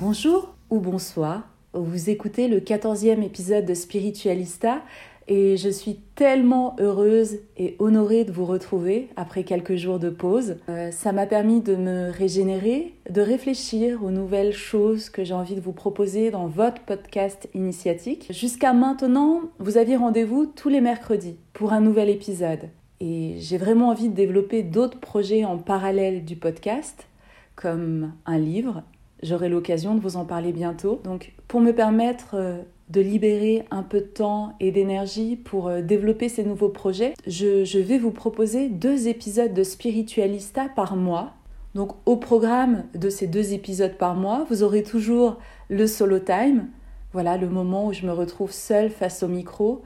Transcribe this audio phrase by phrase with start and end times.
[0.00, 1.48] Bonjour ou bonsoir.
[1.72, 4.82] Vous écoutez le 14e épisode de Spiritualista
[5.26, 10.58] et je suis tellement heureuse et honorée de vous retrouver après quelques jours de pause.
[10.68, 15.56] Euh, ça m'a permis de me régénérer, de réfléchir aux nouvelles choses que j'ai envie
[15.56, 18.28] de vous proposer dans votre podcast initiatique.
[18.30, 22.68] Jusqu'à maintenant, vous aviez rendez-vous tous les mercredis pour un nouvel épisode.
[23.00, 27.08] Et j'ai vraiment envie de développer d'autres projets en parallèle du podcast,
[27.56, 28.84] comme un livre.
[29.22, 31.00] J'aurai l'occasion de vous en parler bientôt.
[31.04, 35.82] Donc, pour me permettre euh, de libérer un peu de temps et d'énergie pour euh,
[35.82, 41.34] développer ces nouveaux projets, je, je, vais vous proposer deux épisodes de Spiritualista par mois.
[41.74, 45.36] Donc au programme de ces deux épisodes par mois, vous aurez toujours
[45.68, 46.68] le solo time,
[47.12, 49.82] voilà le moment où je me retrouve seule face au micro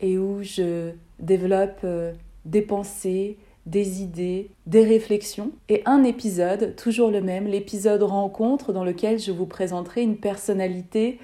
[0.00, 2.12] et où je développe euh,
[2.44, 8.84] des pensées, des idées, des réflexions, et un épisode, toujours le même, l'épisode rencontre dans
[8.84, 11.18] lequel je vous présenterai une personnalité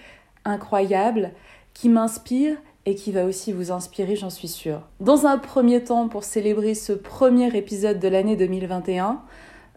[0.45, 1.33] incroyable
[1.75, 2.57] qui m'inspire
[2.87, 4.83] et qui va aussi vous inspirer, j'en suis sûre.
[5.01, 9.21] Dans un premier temps, pour célébrer ce premier épisode de l'année 2021,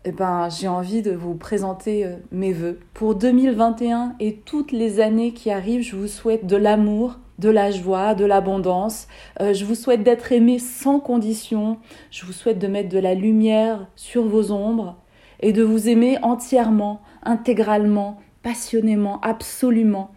[0.06, 2.80] eh ben, j'ai envie de vous présenter euh, mes voeux.
[2.94, 7.72] Pour 2021 et toutes les années qui arrivent, je vous souhaite de l'amour, de la
[7.72, 9.08] joie, de l'abondance.
[9.42, 11.78] Euh, je vous souhaite d'être aimé sans condition.
[12.10, 14.96] Je vous souhaite de mettre de la lumière sur vos ombres
[15.42, 20.12] et de vous aimer entièrement, intégralement, passionnément, absolument.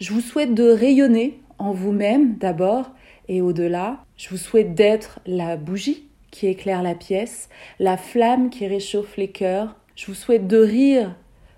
[0.00, 2.90] Je vous souhaite de rayonner en vous-même d'abord
[3.28, 4.04] et au-delà.
[4.16, 9.28] Je vous souhaite d'être la bougie qui éclaire la pièce, la flamme qui réchauffe les
[9.28, 9.76] cœurs.
[9.94, 11.14] Je vous souhaite de rire,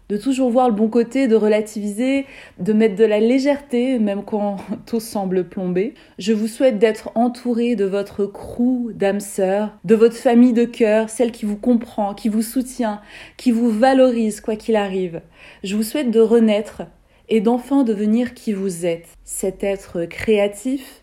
[0.09, 2.27] de toujours voir le bon côté, de relativiser,
[2.59, 4.57] de mettre de la légèreté, même quand
[4.87, 5.95] tout semble plombé.
[6.19, 11.09] Je vous souhaite d'être entouré de votre crew d'âmes sœurs, de votre famille de cœur,
[11.09, 13.01] celle qui vous comprend, qui vous soutient,
[13.37, 15.23] qui vous valorise quoi qu'il arrive.
[15.63, 16.83] Je vous souhaite de renaître
[17.29, 21.03] et d'enfin devenir qui vous êtes, cet être créatif,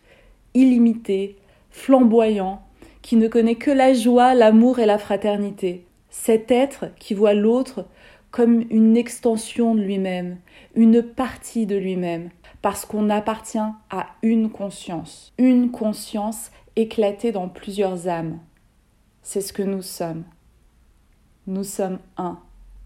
[0.53, 1.37] illimité,
[1.71, 2.61] flamboyant,
[3.01, 5.85] qui ne connaît que la joie, l'amour et la fraternité.
[6.09, 7.85] Cet être qui voit l'autre
[8.31, 10.37] comme une extension de lui-même,
[10.73, 12.29] une partie de lui-même,
[12.61, 13.59] parce qu'on appartient
[13.89, 18.39] à une conscience, une conscience éclatée dans plusieurs âmes.
[19.21, 20.23] C'est ce que nous sommes.
[21.47, 22.39] Nous sommes un.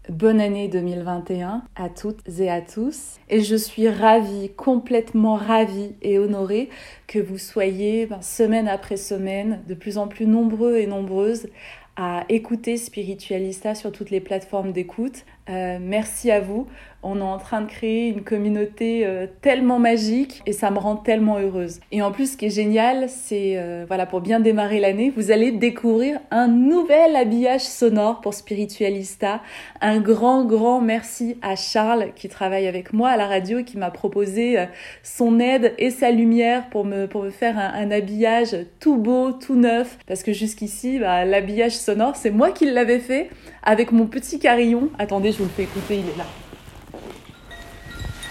[0.08, 3.16] Bonne année 2021 à toutes et à tous.
[3.28, 6.70] Et je suis ravie, complètement ravie et honorée
[7.08, 11.48] que vous soyez ben, semaine après semaine de plus en plus nombreux et nombreuses
[11.96, 15.24] à écouter Spiritualista sur toutes les plateformes d'écoute.
[15.48, 16.66] Euh, merci à vous.
[17.02, 20.96] On est en train de créer une communauté euh, tellement magique et ça me rend
[20.96, 21.78] tellement heureuse.
[21.92, 25.30] Et en plus, ce qui est génial, c'est, euh, voilà, pour bien démarrer l'année, vous
[25.30, 29.40] allez découvrir un nouvel habillage sonore pour Spiritualista.
[29.80, 33.76] Un grand, grand merci à Charles qui travaille avec moi à la radio et qui
[33.76, 34.58] m'a proposé
[35.04, 39.54] son aide et sa lumière pour me, pour me faire un, habillage tout beau, tout
[39.54, 39.96] neuf.
[40.08, 43.30] Parce que jusqu'ici, bah, l'habillage sonore, c'est moi qui l'avais fait
[43.62, 44.90] avec mon petit carillon.
[44.98, 46.26] Attendez, je le fais écouter, il est là.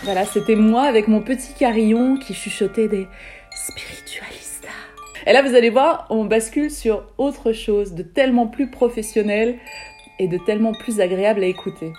[0.04, 3.08] Voilà, c'était moi avec mon petit carillon qui chuchotait des
[3.52, 4.68] spiritualistas.
[5.26, 9.58] Et là, vous allez voir, on bascule sur autre chose de tellement plus professionnel
[10.20, 11.92] et de tellement plus agréable à écouter.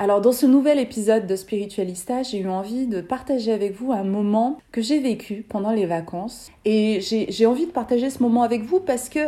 [0.00, 4.04] Alors dans ce nouvel épisode de Spiritualista, j'ai eu envie de partager avec vous un
[4.04, 6.52] moment que j'ai vécu pendant les vacances.
[6.64, 9.18] Et j'ai envie de partager ce moment avec vous parce que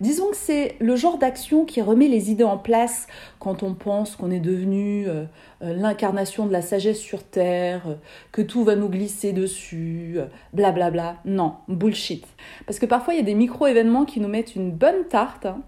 [0.00, 3.06] disons que c'est le genre d'action qui remet les idées en place
[3.38, 5.26] quand on pense qu'on est devenu euh,
[5.62, 7.94] euh, l'incarnation de la sagesse sur Terre, euh,
[8.32, 10.18] que tout va nous glisser dessus,
[10.52, 10.90] blablabla.
[10.90, 11.20] Bla bla.
[11.24, 12.26] Non, bullshit.
[12.66, 15.62] Parce que parfois il y a des micro-événements qui nous mettent une bonne tarte hein,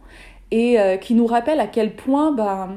[0.51, 2.33] et qui nous rappellent à quel point...
[2.33, 2.71] Bah,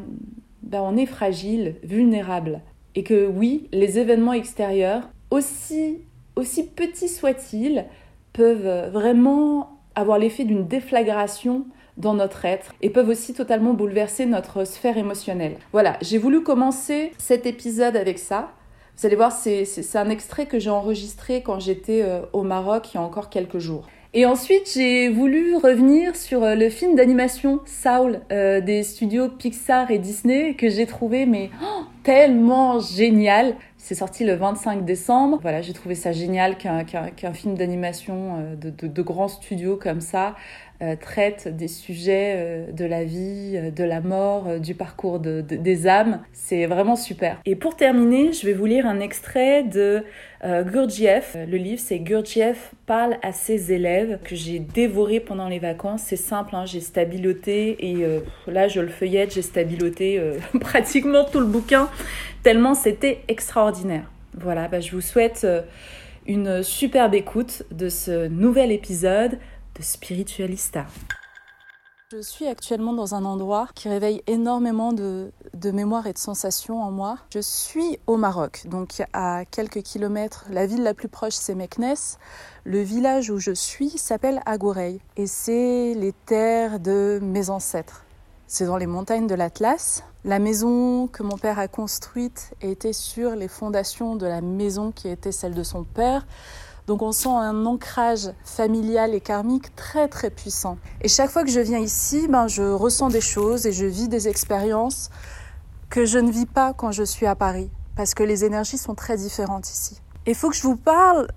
[0.72, 2.62] ben, on est fragile, vulnérable.
[2.96, 6.00] Et que oui, les événements extérieurs, aussi,
[6.36, 7.86] aussi petits soient-ils,
[8.34, 11.66] peuvent vraiment avoir l'effet d'une déflagration
[11.98, 15.58] dans notre être et peuvent aussi totalement bouleverser notre sphère émotionnelle.
[15.74, 18.52] Voilà, j'ai voulu commencer cet épisode avec ça.
[18.98, 19.66] Vous allez voir, c'est
[19.96, 23.60] un extrait que j'ai enregistré quand j'étais euh, au Maroc il y a encore quelques
[23.60, 23.88] jours.
[24.14, 29.90] Et ensuite, j'ai voulu revenir sur euh, le film d'animation Saul euh, des studios Pixar
[29.90, 33.56] et Disney que j'ai trouvé mais oh, tellement génial.
[33.78, 35.40] C'est sorti le 25 décembre.
[35.42, 40.02] Voilà, j'ai trouvé ça génial qu'un film d'animation euh, de, de, de grands studios comme
[40.02, 40.36] ça
[40.82, 45.42] euh, traite des sujets euh, de la vie, euh, de la mort, du parcours de,
[45.42, 46.22] des âmes.
[46.34, 47.40] C'est vraiment super.
[47.46, 50.04] Et pour terminer, je vais vous lire un extrait de
[50.44, 51.36] Gurdjieff.
[51.36, 56.02] Le livre, c'est Gurdjieff parle à ses élèves que j'ai dévoré pendant les vacances.
[56.04, 58.04] C'est simple, hein, j'ai stabiloté et
[58.48, 60.20] là, je le feuillette, j'ai stabiloté
[60.60, 61.90] pratiquement tout le bouquin
[62.42, 64.10] tellement c'était extraordinaire.
[64.34, 65.46] Voilà, bah, je vous souhaite
[66.26, 69.38] une superbe écoute de ce nouvel épisode
[69.76, 70.86] de Spiritualista.
[72.12, 76.84] Je suis actuellement dans un endroit qui réveille énormément de, de mémoires et de sensations
[76.84, 77.18] en moi.
[77.34, 80.46] Je suis au Maroc, donc à quelques kilomètres.
[80.50, 82.18] La ville la plus proche, c'est Meknes.
[82.66, 88.04] Le village où je suis s'appelle Agourey et c'est les terres de mes ancêtres.
[88.46, 90.04] C'est dans les montagnes de l'Atlas.
[90.26, 95.08] La maison que mon père a construite était sur les fondations de la maison qui
[95.08, 96.28] était celle de son père.
[96.88, 100.78] Donc on sent un ancrage familial et karmique très très puissant.
[101.02, 104.08] Et chaque fois que je viens ici, ben, je ressens des choses et je vis
[104.08, 105.10] des expériences
[105.90, 108.96] que je ne vis pas quand je suis à Paris, parce que les énergies sont
[108.96, 110.02] très différentes ici.
[110.26, 111.28] Il faut que je vous parle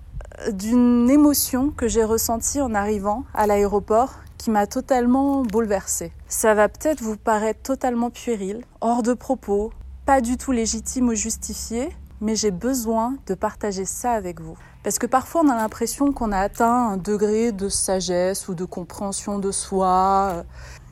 [0.53, 6.13] d'une émotion que j'ai ressentie en arrivant à l'aéroport qui m'a totalement bouleversée.
[6.29, 9.73] Ça va peut-être vous paraître totalement puéril, hors de propos,
[10.05, 11.89] pas du tout légitime ou justifié,
[12.21, 14.57] mais j'ai besoin de partager ça avec vous.
[14.85, 18.67] Parce que parfois on a l'impression qu'on a atteint un degré de sagesse ou de
[18.67, 20.43] compréhension de soi euh,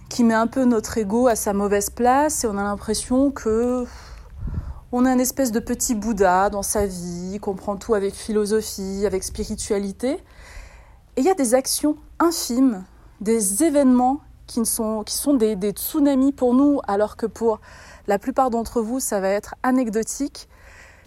[0.09, 3.85] qui met un peu notre ego à sa mauvaise place et on a l'impression que
[4.93, 9.05] on est un espèce de petit Bouddha dans sa vie, qu'on prend tout avec philosophie,
[9.07, 10.13] avec spiritualité.
[11.17, 12.85] Et il y a des actions infimes,
[13.23, 17.61] des événements qui, sont, qui sont des, des tsunamis pour nous, alors que pour
[18.07, 20.49] la plupart d'entre vous, ça va être anecdotique,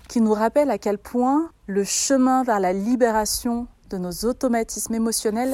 [0.07, 5.53] qui nous rappelle à quel point le chemin vers la libération de nos automatismes émotionnels.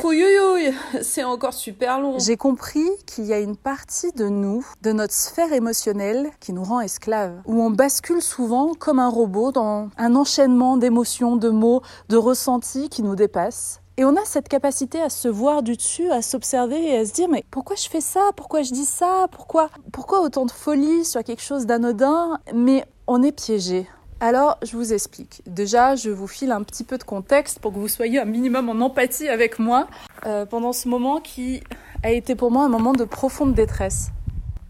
[1.02, 2.18] c'est encore super long.
[2.20, 6.64] J'ai compris qu'il y a une partie de nous, de notre sphère émotionnelle, qui nous
[6.64, 11.82] rend esclaves, où on bascule souvent comme un robot dans un enchaînement d'émotions, de mots,
[12.10, 13.82] de ressentis qui nous dépassent.
[13.98, 17.12] Et on a cette capacité à se voir du dessus, à s'observer et à se
[17.12, 18.32] dire mais pourquoi je fais ça?
[18.36, 19.28] Pourquoi je dis ça?
[19.32, 22.40] Pourquoi pourquoi autant de folie sur quelque chose d'anodin?
[22.54, 23.88] Mais on est piégé.
[24.24, 25.42] Alors, je vous explique.
[25.48, 28.70] Déjà, je vous file un petit peu de contexte pour que vous soyez un minimum
[28.70, 29.88] en empathie avec moi
[30.28, 31.64] euh, pendant ce moment qui
[32.04, 34.12] a été pour moi un moment de profonde détresse.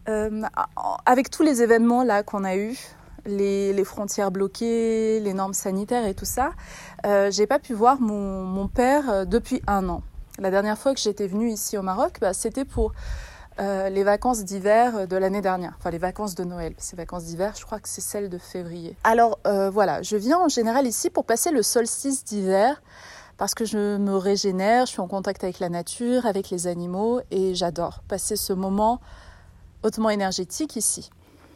[0.07, 0.41] Euh,
[1.05, 2.77] avec tous les événements là qu'on a eus,
[3.25, 6.51] les, frontières bloquées, les normes sanitaires et tout ça,
[7.05, 10.01] euh, j'ai pas pu voir mon, père depuis un an.
[10.39, 12.93] La dernière fois que j'étais venue ici au Maroc, bah, c'était pour
[13.59, 16.73] euh, les vacances d'hiver de l'année dernière, enfin les vacances de Noël.
[16.77, 18.95] Ces vacances d'hiver, je crois que c'est celles de février.
[19.03, 22.81] Alors euh, voilà, je viens en général ici pour passer le solstice d'hiver
[23.37, 27.19] parce que je me régénère, je suis en contact avec la nature, avec les animaux
[27.29, 29.01] et j'adore passer ce moment
[29.83, 31.09] hautement énergétique ici,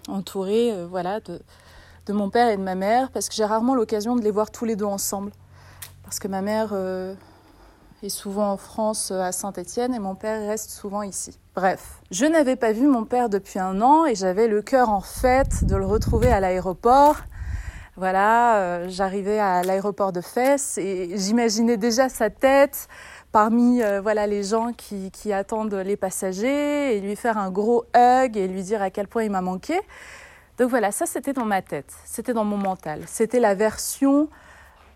[0.10, 4.18] entouré euh, voilà de mon père et de ma mère parce que j'ai rarement l'occasion
[4.18, 5.32] de les voir tous les deux ensemble
[6.04, 6.74] parce que ma mère
[8.06, 11.40] est souvent en France à Saint-Étienne et mon père reste souvent ici.
[11.56, 15.02] Bref, je n'avais pas vu mon père depuis un an et j'avais le cœur en
[15.02, 17.18] fête de le retrouver à l'aéroport.
[17.98, 22.88] Voilà, euh, j'arrivais à l'aéroport de Fès et j'imaginais déjà sa tête
[23.32, 27.86] parmi euh, voilà les gens qui, qui, attendent les passagers et lui faire un gros
[27.96, 29.80] hug et lui dire à quel point il m'a manqué.
[30.58, 33.02] Donc voilà, ça c'était dans ma tête, c'était dans mon mental.
[33.08, 34.30] C'était la version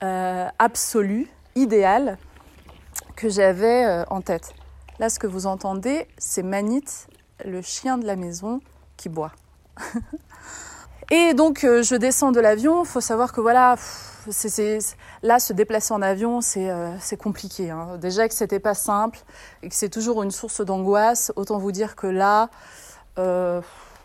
[0.04, 2.18] euh, absolue, idéale,
[3.20, 4.54] que j'avais euh, en tête.
[4.98, 6.86] Là, ce que vous entendez, c'est Manit,
[7.44, 8.62] le chien de la maison,
[8.96, 9.34] qui boit.
[11.12, 12.84] Et donc, euh, je descends de l'avion.
[12.84, 13.76] Il faut savoir que voilà,
[15.22, 17.72] là, se déplacer en avion, c'est compliqué.
[17.72, 17.98] Hein.
[17.98, 19.20] Déjà que c'était pas simple
[19.64, 22.50] et que c'est toujours une source d'angoisse, autant vous dire que là,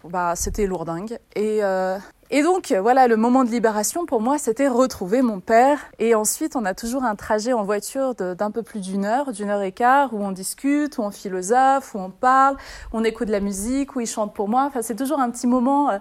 [0.05, 1.19] bah, c'était lourdingue.
[1.35, 1.99] Et, euh,
[2.31, 5.79] et donc, voilà, le moment de libération pour moi, c'était retrouver mon père.
[5.99, 9.51] Et ensuite, on a toujours un trajet en voiture d'un peu plus d'une heure, d'une
[9.51, 12.57] heure et quart, où on discute, où on philosophe, où on parle,
[12.93, 14.65] où on écoute de la musique, où il chante pour moi.
[14.65, 15.91] Enfin, c'est toujours un petit moment.
[15.91, 15.99] Euh,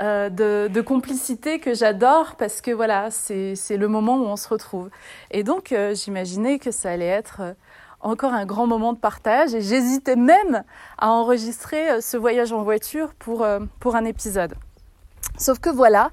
[0.00, 4.88] euh, de, complicité que j'adore parce que voilà, c'est le moment où on se retrouve.
[5.30, 7.54] Et donc, j'imaginais que ça allait être
[8.02, 10.64] encore un grand moment de partage et j'hésitais même
[10.98, 14.54] à enregistrer euh, ce voyage en voiture pour, euh, pour un épisode.
[15.38, 16.10] Sauf que voilà,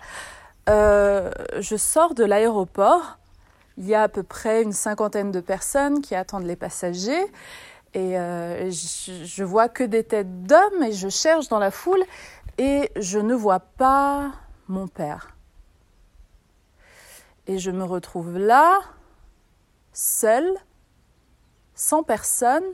[0.69, 3.17] euh, je sors de l'aéroport,
[3.77, 7.25] il y a à peu près une cinquantaine de personnes qui attendent les passagers
[7.93, 12.03] et je, je vois que des têtes d'hommes et je cherche dans la foule
[12.59, 14.31] et je ne vois pas
[14.67, 15.35] mon père.
[17.47, 18.79] Et je me retrouve là,
[19.93, 20.53] seule,
[21.73, 22.65] sans personne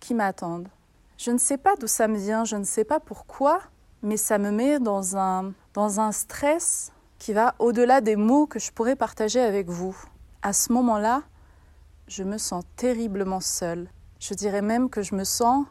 [0.00, 0.68] qui m'attendent.
[1.16, 3.60] Je ne sais pas d'où ça me vient, je ne sais pas pourquoi,
[4.02, 8.58] mais ça me met dans un, dans un stress qui va au-delà des mots que
[8.58, 9.96] je pourrais partager avec vous.
[10.42, 11.22] À ce moment-là,
[12.08, 13.88] je me sens terriblement seule.
[14.18, 15.66] Je dirais même que je me sens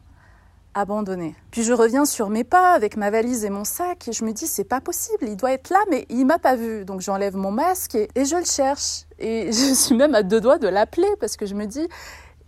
[0.74, 1.36] abandonnée.
[1.52, 4.32] Puis je reviens sur mes pas avec ma valise et mon sac et je me
[4.32, 6.86] dis c'est pas possible, il doit être là mais il m'a pas vu.
[6.86, 10.60] Donc j'enlève mon masque et, je le cherche et je suis même à deux doigts
[10.60, 11.88] de l'appeler parce que je me dis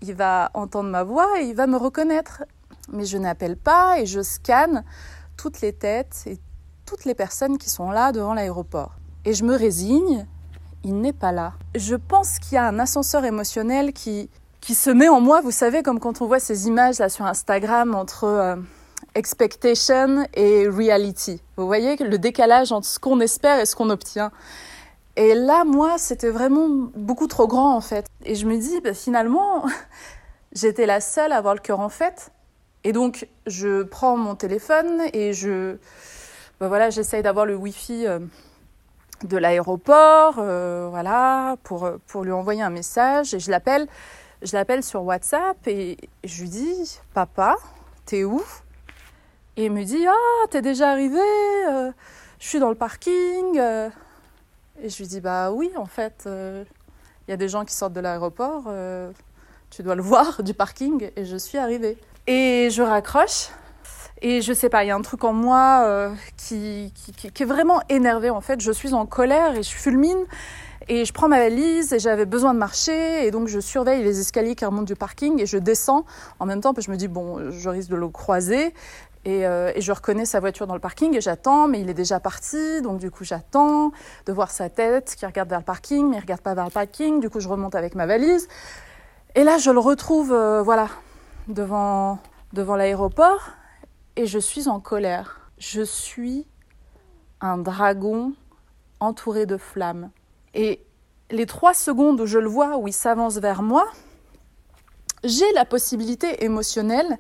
[0.02, 2.44] il va entendre ma voix et il va me reconnaître.
[2.92, 4.84] Mais je n'appelle pas et je scanne
[5.38, 6.38] toutes les têtes et
[6.92, 8.92] toutes les personnes qui sont là devant l'aéroport.
[9.24, 10.28] Et je me résigne,
[10.84, 11.54] il n'est pas là.
[11.74, 14.30] Je pense qu'il y a un ascenseur émotionnel qui,
[14.60, 17.26] qui se met en moi, vous savez, comme quand on voit ces images là sur
[17.26, 18.58] Instagram entre euh,
[19.16, 21.42] expectation et reality.
[21.56, 24.30] Vous voyez le décalage entre ce qu'on espère et ce qu'on obtient.
[25.16, 28.06] Et là, moi, c'était vraiment beaucoup trop grand en fait.
[28.26, 29.64] Et je me dis, bah, finalement,
[30.52, 32.32] j'étais la seule à avoir le cœur en fête.
[32.84, 35.78] Et donc, je prends mon téléphone et je,
[36.62, 38.20] bah, voilà, j'essaye d'avoir le Wi-Fi euh,
[39.26, 43.34] de l'aéroport, euh, voilà, pour, pour lui envoyer un message.
[43.34, 43.88] Et je l'appelle,
[44.42, 47.58] je l'appelle sur WhatsApp et je lui dis, papa,
[48.06, 48.42] t'es où?
[49.58, 51.20] Et il me dit, ah, t'es déjà arrivé,
[51.68, 51.92] euh,
[52.40, 53.60] je suis dans le parking.
[54.84, 56.64] Et je lui dis bah oui, en fait, il euh,
[57.28, 59.12] y a des gens qui sortent de l'aéroport, euh,
[59.70, 61.98] tu dois le voir du parking, et je suis arrivée.
[62.28, 63.50] Et je raccroche.
[64.22, 67.44] Et je sais pas, il y a un truc en moi euh, qui, qui, qui,
[67.44, 68.62] est vraiment énervé en fait.
[68.62, 70.26] Je suis en colère et je fulmine.
[70.88, 73.26] Et je prends ma valise et j'avais besoin de marcher.
[73.26, 76.06] Et donc je surveille les escaliers qui remontent du parking et je descends
[76.40, 76.74] en même temps.
[76.74, 78.74] Puis je me dis, bon, je risque de le croiser.
[79.28, 82.20] Euh, et, je reconnais sa voiture dans le parking et j'attends, mais il est déjà
[82.20, 83.92] parti, donc du coup j'attends
[84.26, 86.72] de voir sa tête qui regarde vers le parking, mais il regarde pas vers le
[86.72, 87.20] parking.
[87.20, 88.48] Du coup je remonte avec ma valise
[89.36, 90.88] et là je le retrouve, euh, voilà,
[91.48, 92.18] devant
[92.54, 93.52] devant l'aéroport
[94.16, 95.50] et je suis en colère.
[95.58, 96.48] Je suis
[97.40, 98.34] un dragon
[99.00, 100.12] entouré de flammes.
[100.54, 100.84] Et
[101.30, 103.88] les trois secondes où je le vois, où il s'avance vers moi,
[105.24, 107.18] j'ai la possibilité émotionnelle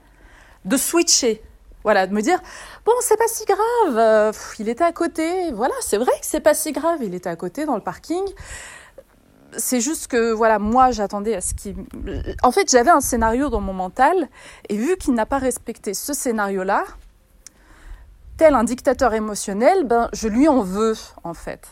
[0.65, 1.43] de switcher
[1.83, 2.39] voilà, de me dire
[2.85, 5.51] bon, c'est pas si grave, euh, il était à côté.
[5.51, 8.23] Voilà, c'est vrai que c'est pas si grave, il était à côté dans le parking.
[9.57, 11.75] C'est juste que voilà, moi j'attendais à ce qu'il.
[12.43, 14.29] En fait, j'avais un scénario dans mon mental
[14.69, 16.85] et vu qu'il n'a pas respecté ce scénario-là,
[18.37, 21.67] tel un dictateur émotionnel, ben je lui en veux en fait.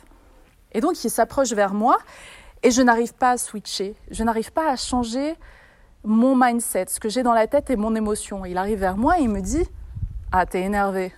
[0.73, 1.97] Et donc il s'approche vers moi
[2.63, 5.35] et je n'arrive pas à switcher, je n'arrive pas à changer
[6.03, 8.45] mon mindset, ce que j'ai dans la tête et mon émotion.
[8.45, 9.67] Il arrive vers moi et il me dit
[10.31, 11.11] ah, t'es énervé.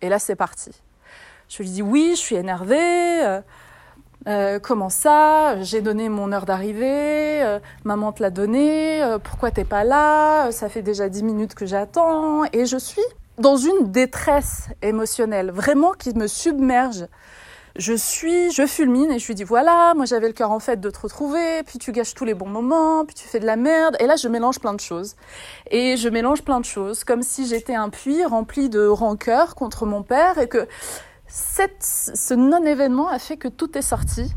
[0.00, 0.70] Et là, c'est parti.
[1.48, 3.40] Je lui dis Oui, je suis énervée.
[4.28, 5.60] Euh, euh, comment ça?
[5.62, 7.42] J'ai donné mon heure d'arrivée.
[7.42, 9.02] Euh, maman te l'a donné.
[9.24, 10.50] pourquoi t'es pas là?
[10.52, 12.44] Ça fait déjà dix minutes que j'attends.
[12.52, 13.02] Et je suis
[13.38, 17.06] dans une détresse émotionnelle, vraiment qui me submerge
[17.78, 20.80] je suis, je fulmine et je lui dis voilà, moi j'avais le cœur en fait
[20.80, 23.54] de te retrouver, puis tu gâches tous les bons moments, puis tu fais de la
[23.54, 23.96] merde.
[24.00, 25.14] Et là, je mélange plein de choses.
[25.70, 29.86] Et je mélange plein de choses, comme si j'étais un puits rempli de rancœur contre
[29.86, 30.66] mon père et que
[31.28, 34.32] ce non-événement a fait que tout est sorti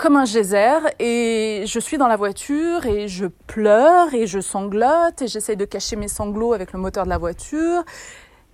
[0.00, 5.20] comme un geyser et je suis dans la voiture et je pleure et je sanglote
[5.20, 7.84] et j'essaye de cacher mes sanglots avec le moteur de la voiture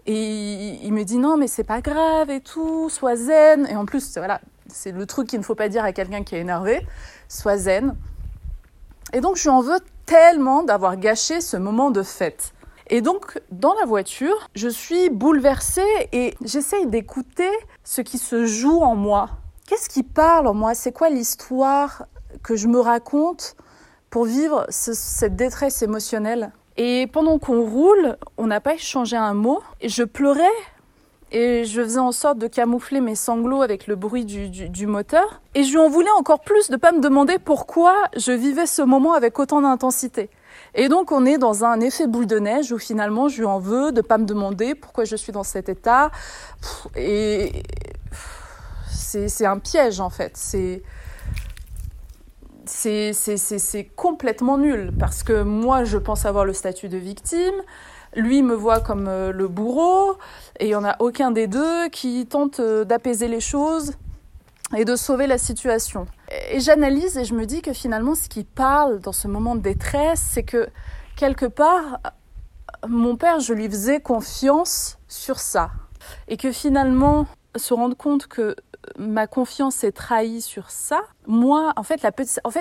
[0.07, 3.65] Et il, me dit non, mais c'est pas grave et tout, sois zen.
[3.69, 6.35] Et en plus, voilà, c'est le truc qu'il ne faut pas dire à quelqu'un qui
[6.35, 6.85] est énervé,
[7.29, 7.95] sois zen.
[9.13, 12.55] Et donc, je lui en veux tellement d'avoir gâché ce moment de fête.
[12.89, 17.51] Et donc, dans la voiture, je suis bouleversée et j'essaye d'écouter
[17.83, 19.31] ce qui se joue en moi.
[19.67, 20.75] Qu'est-ce qui parle en moi?
[20.75, 22.07] C'est quoi l'histoire
[22.43, 23.57] que je me raconte
[24.11, 26.53] pour vivre cette détresse émotionnelle?
[26.77, 29.61] Et pendant qu'on roule, on n'a pas échangé un mot.
[29.81, 30.45] Et je pleurais
[31.33, 35.43] et je faisais en sorte de camoufler mes sanglots avec le bruit du, moteur.
[35.55, 38.67] Et je lui en voulais encore plus de ne pas me demander pourquoi je vivais
[38.67, 40.31] ce moment avec autant d'intensité.
[40.79, 43.59] Et donc on est dans un effet boule de neige où finalement je lui en
[43.59, 46.11] veux de pas me demander pourquoi je suis dans cet état.
[46.95, 47.63] Et
[48.91, 50.33] c'est un piège en fait.
[50.37, 50.83] C'est
[52.67, 57.55] c'est complètement nul parce que moi je pense avoir le statut de victime,
[58.15, 60.19] lui me voit comme euh, le bourreau
[60.59, 63.93] et il n'y en a aucun des deux qui tente euh, d'apaiser les choses
[64.77, 66.07] et de sauver la situation.
[66.51, 69.61] Et j'analyse et je me dis que finalement, ce qui parle dans ce moment de
[69.61, 70.69] détresse, c'est que
[71.17, 72.01] quelque part,
[72.89, 75.71] mon père, je lui faisais confiance sur ça.
[76.29, 78.57] Et que finalement, se rendre compte que
[78.99, 82.01] ma confiance est trahie sur ça, moi, en fait,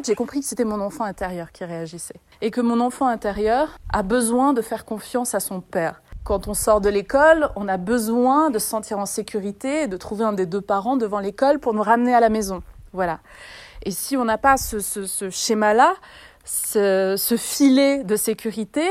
[0.05, 2.19] j'ai compris que c'était mon enfant intérieur qui réagissait.
[2.41, 6.01] Et que mon enfant intérieur a besoin de faire confiance à son père.
[6.24, 9.98] Quand on sort de l'école, on a besoin de se sentir en sécurité et de
[9.98, 12.63] trouver un des deux parents devant l'école pour nous ramener à la maison.
[12.96, 13.20] Voilà.
[13.84, 15.96] Et si on n'a pas ce, schéma-là,
[16.44, 18.88] ce, filet de sécurité,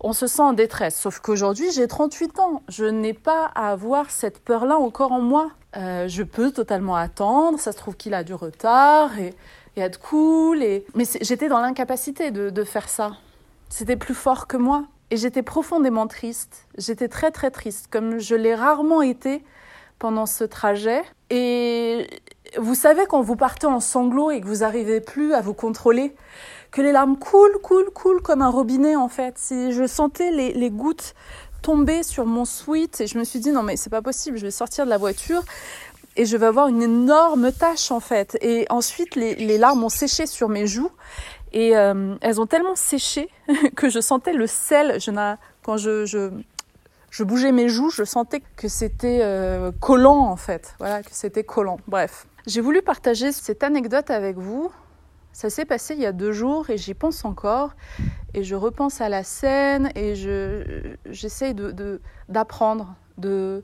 [0.00, 0.98] on se sent en détresse.
[0.98, 2.62] Sauf qu'aujourd'hui, j'ai 38 ans.
[2.68, 5.50] Je n'ai pas à avoir cette peur-là encore en moi.
[5.76, 7.58] Euh, je peux totalement attendre.
[7.58, 9.34] Ça se trouve qu'il a du retard et,
[9.76, 10.62] être cool.
[10.62, 10.84] Et...
[10.94, 13.12] Mais j'étais dans l'incapacité de, de faire ça.
[13.68, 14.84] C'était plus fort que moi.
[15.10, 16.66] Et j'étais profondément triste.
[16.76, 19.42] J'étais très très triste, comme je l'ai rarement été
[19.98, 21.02] pendant ce trajet.
[21.30, 22.08] Et
[22.56, 26.14] vous savez quand vous partez en sanglots et que vous n'arrivez plus à vous contrôler,
[26.70, 29.36] que les larmes coulent, coulent, coulent comme un robinet en fait.
[29.50, 31.14] Je sentais les, les gouttes
[31.62, 34.44] tomber sur mon sweat et je me suis dit non mais c'est pas possible, je
[34.44, 35.42] vais sortir de la voiture
[36.16, 38.38] et je vais avoir une énorme tache en fait.
[38.40, 40.90] Et ensuite les, les larmes ont séché sur mes joues
[41.52, 43.28] et euh, elles ont tellement séché
[43.76, 45.00] que je sentais le sel.
[45.00, 45.10] Je
[45.62, 46.30] quand je, je,
[47.10, 50.74] je, bougeais mes joues, je sentais que c'était euh, collant en fait.
[50.78, 51.78] Voilà, que c'était collant.
[51.86, 52.26] Bref.
[52.48, 54.72] J'ai voulu partager cette anecdote avec vous.
[55.32, 57.72] Ça s'est passé il y a deux jours et j'y pense encore.
[58.32, 60.14] Et je repense à la scène et
[61.10, 61.54] j'essaye
[62.30, 63.62] d'apprendre de,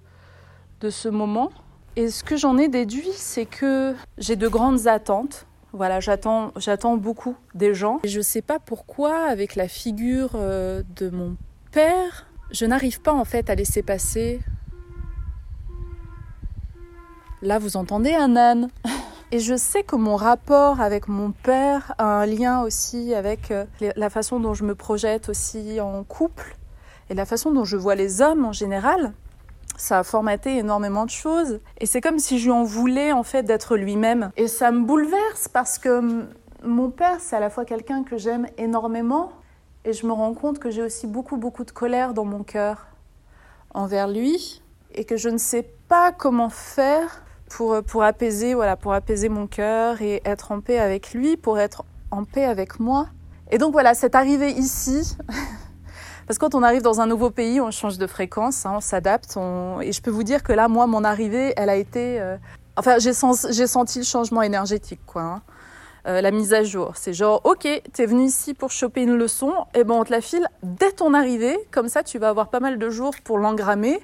[0.87, 1.51] ce moment.
[1.97, 6.97] Et ce que j'en ai déduit, c'est que j'ai de grandes attentes voilà, j'attends, j'attends
[6.97, 7.99] beaucoup des gens.
[8.05, 11.37] Et je ne sais pas pourquoi, avec la figure euh, de mon
[11.73, 14.39] père, je n'arrive pas en fait à laisser passer.
[17.45, 18.71] Là, vous entendez un âne.
[19.31, 23.67] Et je sais que mon rapport avec mon père a un lien aussi avec euh,
[23.97, 26.57] la façon dont je me projette aussi en couple
[27.11, 29.13] et la façon dont je vois les hommes en général
[29.77, 31.61] ça a formaté énormément de choses.
[31.79, 34.31] Et c'est comme si je lui en voulais en fait d'être lui-même.
[34.37, 36.27] Et ça me bouleverse parce que
[36.63, 39.33] mon père, c'est à la fois quelqu'un que j'aime énormément
[39.85, 42.87] et je me rends compte que j'ai aussi beaucoup beaucoup de colère dans mon cœur
[43.75, 44.63] envers lui
[44.95, 49.47] et que je ne sais pas comment faire pour, pour apaiser voilà pour apaiser mon
[49.47, 53.09] cœur et être en paix avec lui, pour être en paix avec moi.
[53.51, 55.17] Et donc voilà, cette arrivée ici
[56.27, 58.81] Parce que quand on arrive dans un nouveau pays, on change de fréquence, hein, on
[58.81, 59.37] s'adapte.
[59.83, 62.21] Et je peux vous dire que là, moi, mon arrivée, elle a été...
[62.21, 62.37] Euh,
[62.77, 65.23] enfin, j'ai, senti le changement énergétique, quoi.
[65.23, 65.43] Hein.
[66.07, 66.93] Euh, la mise à jour.
[66.97, 70.21] C'est genre, ok, t'es venu ici pour choper une leçon, et eh on te la
[70.21, 71.57] file dès ton arrivée.
[71.71, 74.01] Comme ça, tu vas avoir pas mal de jours pour l'engrammer,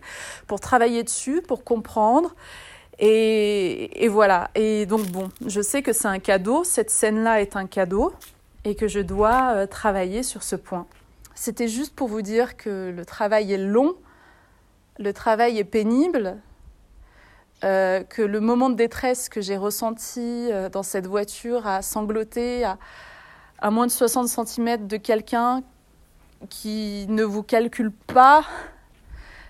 [0.46, 2.35] pour travailler dessus, pour comprendre.
[3.00, 4.50] Et, voilà.
[4.54, 6.64] Et donc bon, je sais que c'est un cadeau.
[6.64, 8.12] Cette scène-là est un cadeau
[8.64, 10.86] et que je dois euh, travailler sur ce point.
[11.34, 13.94] C'était juste pour vous dire que le travail est long,
[14.98, 16.36] le travail est pénible,
[17.64, 22.64] euh, que le moment de détresse que j'ai ressenti euh, dans cette voiture à sangloter
[22.64, 25.62] à, moins de 60 cm de quelqu'un
[26.48, 28.44] qui ne vous calcule pas,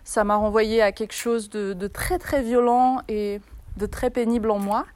[0.04, 3.40] ça m'a renvoyé à quelque chose de, très très violent et
[3.76, 4.86] de très pénible en moi.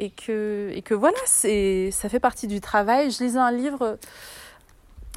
[0.00, 3.10] Et que, et que voilà, ça fait partie du travail.
[3.10, 3.98] Je lisais un livre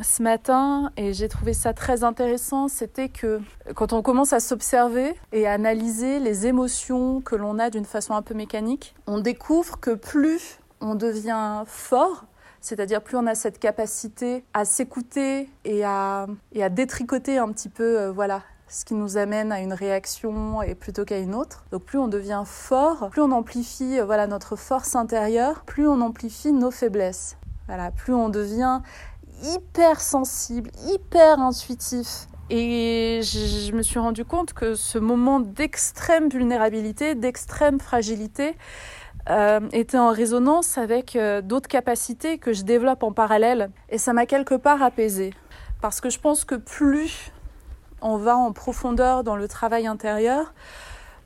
[0.02, 3.42] ce matin et j'ai trouvé ça très intéressant, c'était que
[3.76, 8.14] quand on commence à s'observer et à analyser les émotions que l'on a d'une façon
[8.14, 12.26] un peu mécanique, on découvre que plus on devient fort,
[12.62, 17.70] c'est-à-dire plus on a cette capacité à s'écouter et à, et à détricoter un petit
[17.70, 21.66] peu euh, voilà, ce qui nous amène à une réaction et plutôt qu'à une autre.
[21.72, 26.54] Donc plus on devient fort, plus on amplifie voilà notre force intérieure, plus on amplifie
[26.54, 27.38] nos faiblesses.
[27.68, 28.80] Voilà, plus on devient
[29.44, 32.28] hyper sensible, hyper intuitif.
[32.50, 38.58] Et je me suis rendu compte que ce moment d'extrême vulnérabilité, d'extrême fragilité,
[39.30, 43.70] euh, était en résonance avec euh, d'autres capacités que je développe en parallèle.
[43.90, 45.34] Et ça m'a quelque part apaisé.
[45.82, 47.32] Parce que je pense que plus
[48.02, 50.54] on va en profondeur dans le travail intérieur,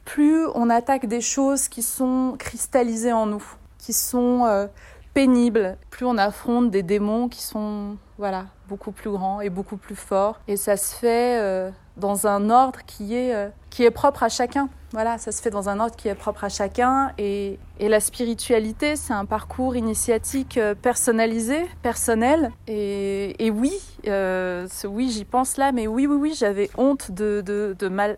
[0.03, 3.43] plus on attaque des choses qui sont cristallisées en nous,
[3.77, 4.67] qui sont euh,
[5.13, 9.95] pénibles, plus on affronte des démons qui sont voilà, beaucoup plus grands et beaucoup plus
[9.95, 10.39] forts.
[10.47, 14.29] Et ça se fait euh, dans un ordre qui est, euh, qui est propre à
[14.29, 14.69] chacun.
[14.95, 17.12] Voilà, ça se fait dans un ordre qui est propre à chacun.
[17.17, 22.49] Et, la spiritualité, c'est un parcours initiatique euh, personnalisé, personnel.
[22.65, 23.73] Et, oui,
[24.05, 28.17] oui, j'y pense là, mais oui, oui, oui, j'avais honte de, mal,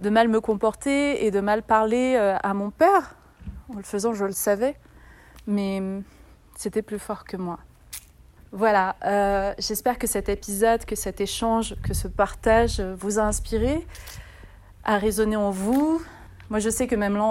[0.00, 3.14] de mal me comporter et de mal parler à mon père.
[3.72, 4.74] En le faisant, je le savais.
[5.46, 5.80] Mais
[6.56, 7.60] c'était plus fort que moi.
[8.50, 13.86] Voilà, euh, j'espère que cet épisode, que cet échange, que ce partage vous a inspiré,
[14.82, 16.02] a résonné en vous.
[16.48, 17.22] Moi, je sais que même là,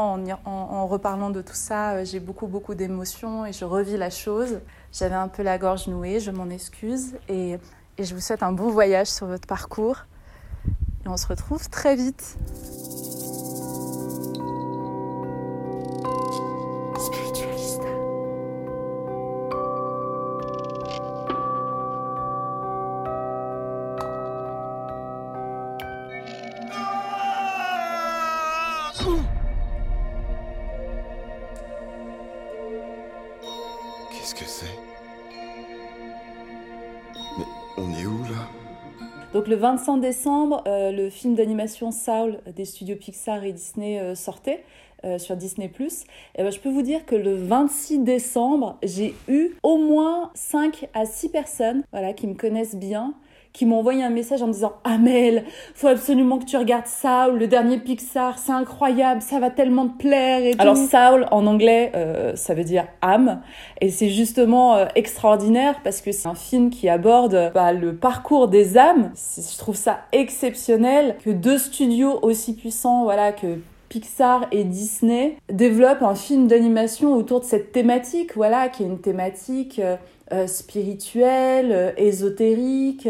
[0.46, 4.60] en, reparlant de tout ça, euh, j'ai beaucoup, beaucoup d'émotions et je revis la chose.
[4.92, 7.16] J'avais un peu la gorge nouée, je m'en excuse.
[7.30, 7.58] Et,
[7.98, 10.06] et je vous souhaite un bon voyage sur votre parcours.
[11.06, 12.38] Et on se retrouve très vite.
[39.34, 44.16] Donc le 25 décembre, euh, le film d'animation Saul des studios Pixar et Disney euh,
[44.16, 44.64] sortait
[45.04, 45.70] euh, sur Disney+.
[46.36, 50.88] Et ben, je peux vous dire que le 26 décembre, j'ai eu au moins 5
[50.94, 53.14] à 6 personnes voilà, qui me connaissent bien
[53.56, 57.40] qui m'ont envoyé un message en me disant Amel, faut absolument que tu regardes Saul,
[57.40, 60.42] le dernier Pixar, c'est incroyable, ça va tellement te plaire.
[60.42, 63.42] Et Alors Saul en anglais, euh, ça veut dire âme,
[63.80, 68.50] et c'est justement euh, extraordinaire parce que c'est un film qui aborde bah, le parcours
[68.50, 69.14] des âmes.
[69.16, 76.02] Je trouve ça exceptionnel que deux studios aussi puissants, voilà, que Pixar et Disney développent
[76.02, 79.80] un film d'animation autour de cette thématique, voilà, qui est une thématique
[80.32, 83.08] euh, spirituelle, ésotérique,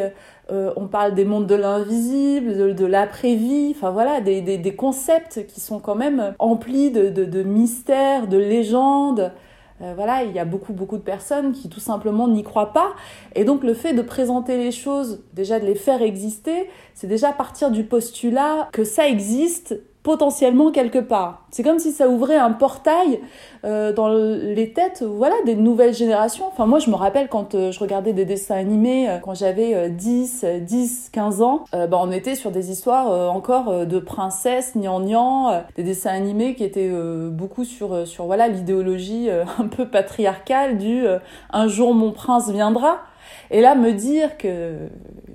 [0.52, 5.80] euh, on parle des mondes de l'invisible, de, l'après-vie, enfin voilà, des, concepts qui sont
[5.80, 9.32] quand même emplis de, mystères, de légendes.
[9.82, 12.94] Euh, voilà, il y a beaucoup, beaucoup de personnes qui tout simplement n'y croient pas.
[13.34, 17.34] Et donc le fait de présenter les choses, déjà de les faire exister, c'est déjà
[17.34, 19.76] partir du postulat que ça existe
[20.06, 21.42] potentiellement quelque part.
[21.50, 23.20] C'est comme si ça ouvrait un portail
[23.66, 26.46] euh, dans les têtes voilà, des nouvelles générations.
[26.48, 29.90] Enfin, moi, je me rappelle quand euh, je regardais des dessins animés, euh, quand j'avais
[29.90, 35.82] 10, 10, 15 ans, bah, on était sur des histoires encore de princesses, gnangnan, des
[35.82, 36.92] dessins animés qui étaient
[37.32, 41.06] beaucoup sur, sur voilà l'idéologie un peu patriarcale du
[41.52, 43.00] un jour mon prince viendra.
[43.52, 44.90] Et là, me dire que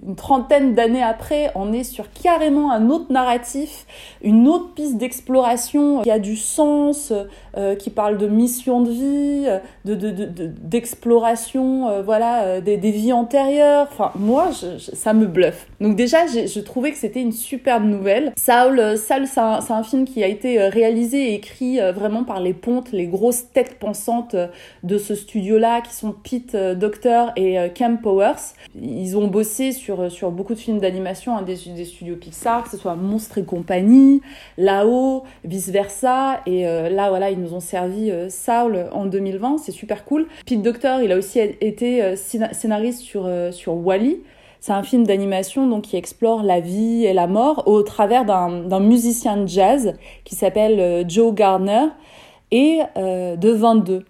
[0.07, 3.87] une trentaine d'années après, on est sur carrément un autre narratif,
[4.23, 7.13] une autre piste d'exploration qui a du sens,
[7.57, 9.47] euh, qui parle de mission de vie,
[9.85, 13.89] de, d'exploration, de, euh, voilà, euh, des, des, vies antérieures.
[13.91, 15.70] Enfin, moi, ça me bluffe.
[15.81, 18.33] Donc déjà, je trouvais que c'était une superbe nouvelle.
[18.37, 22.93] Saul, Saul c'est un, film qui a été réalisé et écrit vraiment par les pontes,
[22.93, 24.37] les grosses têtes pensantes
[24.83, 28.55] de ce studio-là, qui sont Pete Docter et Cam Powers.
[28.81, 32.77] Ils ont bossé sur sur, beaucoup de films d'animation hein, des, studios Pixar, que ce
[32.77, 34.21] soit Monstres et compagnie,
[34.57, 36.41] là-haut, vice-versa.
[36.47, 40.27] Et euh, là, voilà, ils nous ont servi euh, Saul en 2020, c'est super cool.
[40.47, 44.21] Pete Doctor, il a aussi été euh, scénariste sur, sur Wally.
[44.61, 48.81] C'est un film d'animation donc qui explore la vie et la mort au travers d'un
[48.81, 49.95] musicien de jazz
[50.25, 51.87] qui s'appelle Joe Gardner
[52.51, 54.05] et de 22.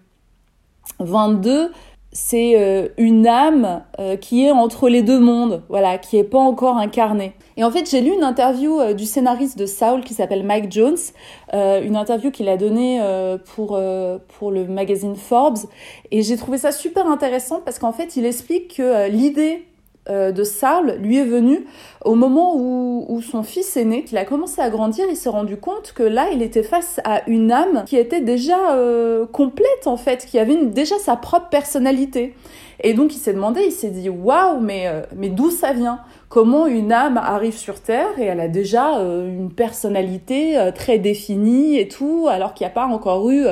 [0.99, 1.71] 22,
[2.13, 6.39] c'est euh, une âme euh, qui est entre les deux mondes, voilà, qui est pas
[6.39, 7.33] encore incarnée.
[7.55, 10.71] Et en fait, j'ai lu une interview euh, du scénariste de Saul qui s'appelle Mike
[10.71, 10.97] Jones,
[11.53, 13.01] une interview qu'il a donnée
[13.55, 13.79] pour
[14.39, 15.59] pour le magazine Forbes,
[16.11, 19.70] et j'ai trouvé ça super intéressant parce qu'en fait, il explique que l'idée euh,
[20.09, 21.65] de Saul lui est venu
[22.03, 25.57] au moment où, son fils est né, qu'il a commencé à grandir, il s'est rendu
[25.57, 29.97] compte que là, il était face à une âme qui était déjà euh, complète en
[29.97, 32.35] fait, qui avait déjà sa propre personnalité.
[32.83, 35.99] Et donc il s'est demandé, il s'est dit waouh, mais, euh, mais d'où ça vient?
[36.31, 41.89] Comment une âme arrive sur Terre et elle a déjà une personnalité très définie et
[41.89, 43.43] tout, alors qu'il n'y a pas encore eu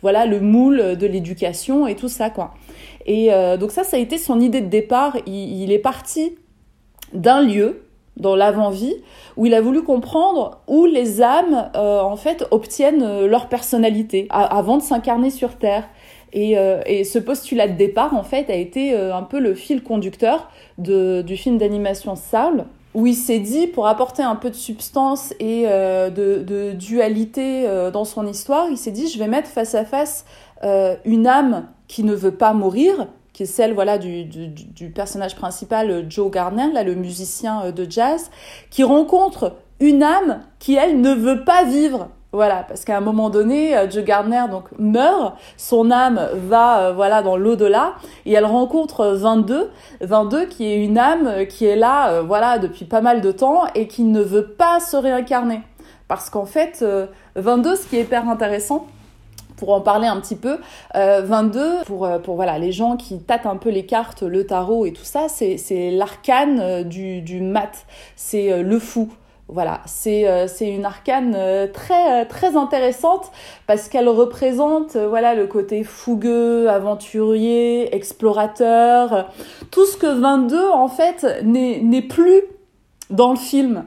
[0.00, 2.54] voilà le moule de l'éducation et tout ça quoi.
[3.06, 5.16] Et euh, donc ça, ça a été son idée de départ.
[5.26, 6.36] Il, est parti
[7.12, 7.82] d'un lieu
[8.16, 8.94] dans l'avant-vie
[9.36, 14.26] où il a voulu comprendre où les âmes euh, en fait obtiennent euh, leur personnalité
[14.30, 15.88] avant de s'incarner sur Terre.
[16.32, 21.36] Et, ce postulat de départ en fait a été un peu le fil conducteur du
[21.36, 26.72] film d'animation Saul où il s'est dit, pour apporter un peu de substance et de,
[26.72, 30.24] dualité dans son histoire, il s'est dit, je vais mettre face à face
[30.62, 36.06] une âme qui ne veut pas mourir, qui est celle voilà du, du, personnage principal
[36.08, 38.30] Joe Garner, là le musicien euh, de jazz,
[38.70, 42.10] qui rencontre une âme qui elle ne veut pas vivre.
[42.32, 46.92] Voilà, parce qu'à un moment donné, euh, Joe Gardner donc meurt, son âme va euh,
[46.92, 52.22] voilà dans l'au-delà et elle rencontre 22, 22 qui est une âme qui est là
[52.22, 55.62] voilà depuis pas mal de temps et qui ne veut pas se réincarner.
[56.06, 56.84] Parce qu'en fait,
[57.36, 58.86] 22, ce qui est hyper intéressant,
[59.60, 60.58] pour en parler un petit peu,
[60.94, 64.44] 22, euh, pour, euh, pour voilà, les gens qui tâtent un peu les cartes, le
[64.44, 67.84] tarot et tout ça, c'est l'arcane euh, du, du mat,
[68.16, 69.10] c'est le fou.
[69.52, 70.22] Voilà, c'est
[70.60, 71.36] une arcane
[71.72, 73.32] très très intéressante
[73.66, 79.28] parce qu'elle représente voilà le côté fougueux, aventurier, explorateur,
[79.72, 82.42] tout ce que 22 en fait n'est plus
[83.10, 83.86] dans le film.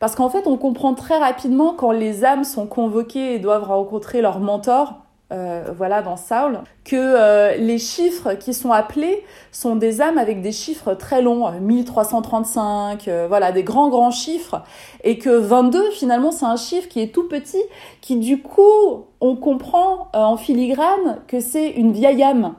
[0.00, 4.20] Parce qu'en fait, on comprend très rapidement quand les âmes sont convoquées et doivent rencontrer
[4.20, 5.03] leur mentor,
[5.34, 10.42] euh, voilà, dans Saul, que euh, les chiffres qui sont appelés sont des âmes avec
[10.42, 14.62] des chiffres très longs, 1335, euh, voilà, des grands grands chiffres,
[15.02, 17.62] et que 22 finalement c'est un chiffre qui est tout petit,
[18.00, 22.54] qui du coup on comprend en filigrane que c'est une vieille âme,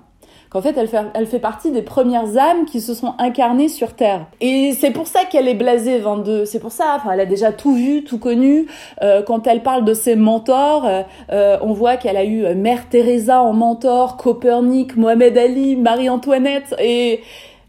[0.55, 3.93] en fait, elle fait, elle fait partie des premières âmes qui se sont incarnées sur
[3.93, 4.27] Terre.
[4.39, 6.45] Et c'est pour ça qu'elle est blasée 22.
[6.45, 8.67] C'est pour ça, enfin, elle a déjà tout vu, tout connu.
[9.01, 11.01] Euh, quand elle parle de ses mentors, euh,
[11.33, 16.73] euh, on voit qu'elle a eu Mère Teresa en mentor, Copernic, Mohamed Ali, Marie-Antoinette.
[16.79, 17.19] Et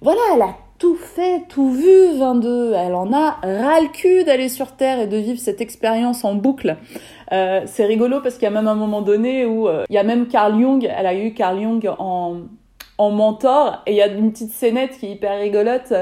[0.00, 2.74] voilà, elle a tout fait, tout vu, 22.
[2.76, 6.36] Elle en a ras le cul d'aller sur Terre et de vivre cette expérience en
[6.36, 6.76] boucle.
[7.32, 10.04] Euh, c'est rigolo parce qu'il y a même un moment donné où il y a
[10.04, 12.42] même Carl Jung, elle a eu Carl Jung en,
[12.98, 15.92] en mentor et il y a une petite scénette qui est hyper rigolote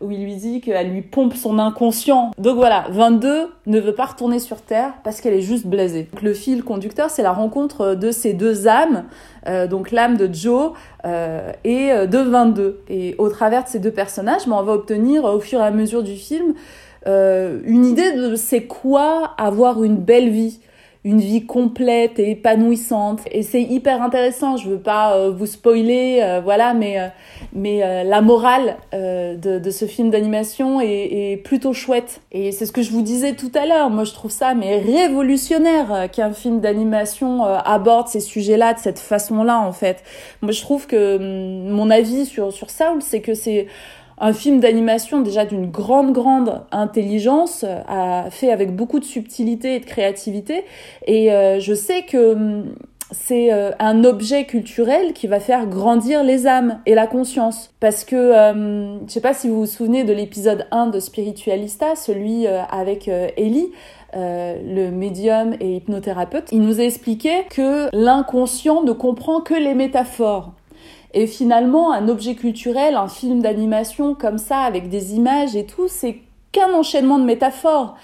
[0.00, 2.30] où il lui dit qu'elle lui pompe son inconscient.
[2.38, 6.08] Donc voilà, 22 ne veut pas retourner sur Terre parce qu'elle est juste blasée.
[6.22, 9.04] le fil conducteur, c'est la rencontre de ces deux âmes,
[9.48, 10.72] euh, donc l'âme de Joe
[11.04, 12.82] euh, et euh, de 22.
[12.88, 16.02] Et au travers de ces deux personnages, on va obtenir au fur et à mesure
[16.02, 16.54] du film
[17.06, 20.60] une idée de c'est quoi avoir une belle vie
[21.04, 23.20] une vie complète et épanouissante.
[23.30, 24.56] Et c'est hyper intéressant.
[24.56, 27.08] Je veux pas euh, vous spoiler, euh, voilà, mais euh,
[27.52, 32.20] mais la morale de, de, ce film d'animation est, est, plutôt chouette.
[32.32, 33.90] Et c'est ce que je vous disais tout à l'heure.
[33.90, 39.60] Moi, je trouve ça mais révolutionnaire qu'un film d'animation aborde ces sujets-là de cette façon-là,
[39.60, 40.02] en fait.
[40.42, 43.66] Moi, je trouve que hum, mon avis sur sur Saul, c'est que c'est
[44.18, 49.80] un film d'animation déjà d'une grande, grande intelligence, a fait avec beaucoup de subtilité et
[49.80, 50.64] de créativité.
[51.06, 52.74] Et euh, je sais que hum,
[53.10, 57.72] c'est euh, un objet culturel qui va faire grandir les âmes et la conscience.
[57.80, 61.96] Parce que, euh, je sais pas si vous vous souvenez de l'épisode 1 de Spiritualista,
[61.96, 63.70] celui avec Ellie,
[64.16, 70.52] le médium et hypnothérapeute, il nous a expliqué que l'inconscient ne comprend que les métaphores.
[71.14, 75.86] Et finalement, un objet culturel, un film d'animation comme ça, avec des images et tout,
[75.86, 76.18] c'est
[76.50, 77.94] qu'un enchaînement de métaphores.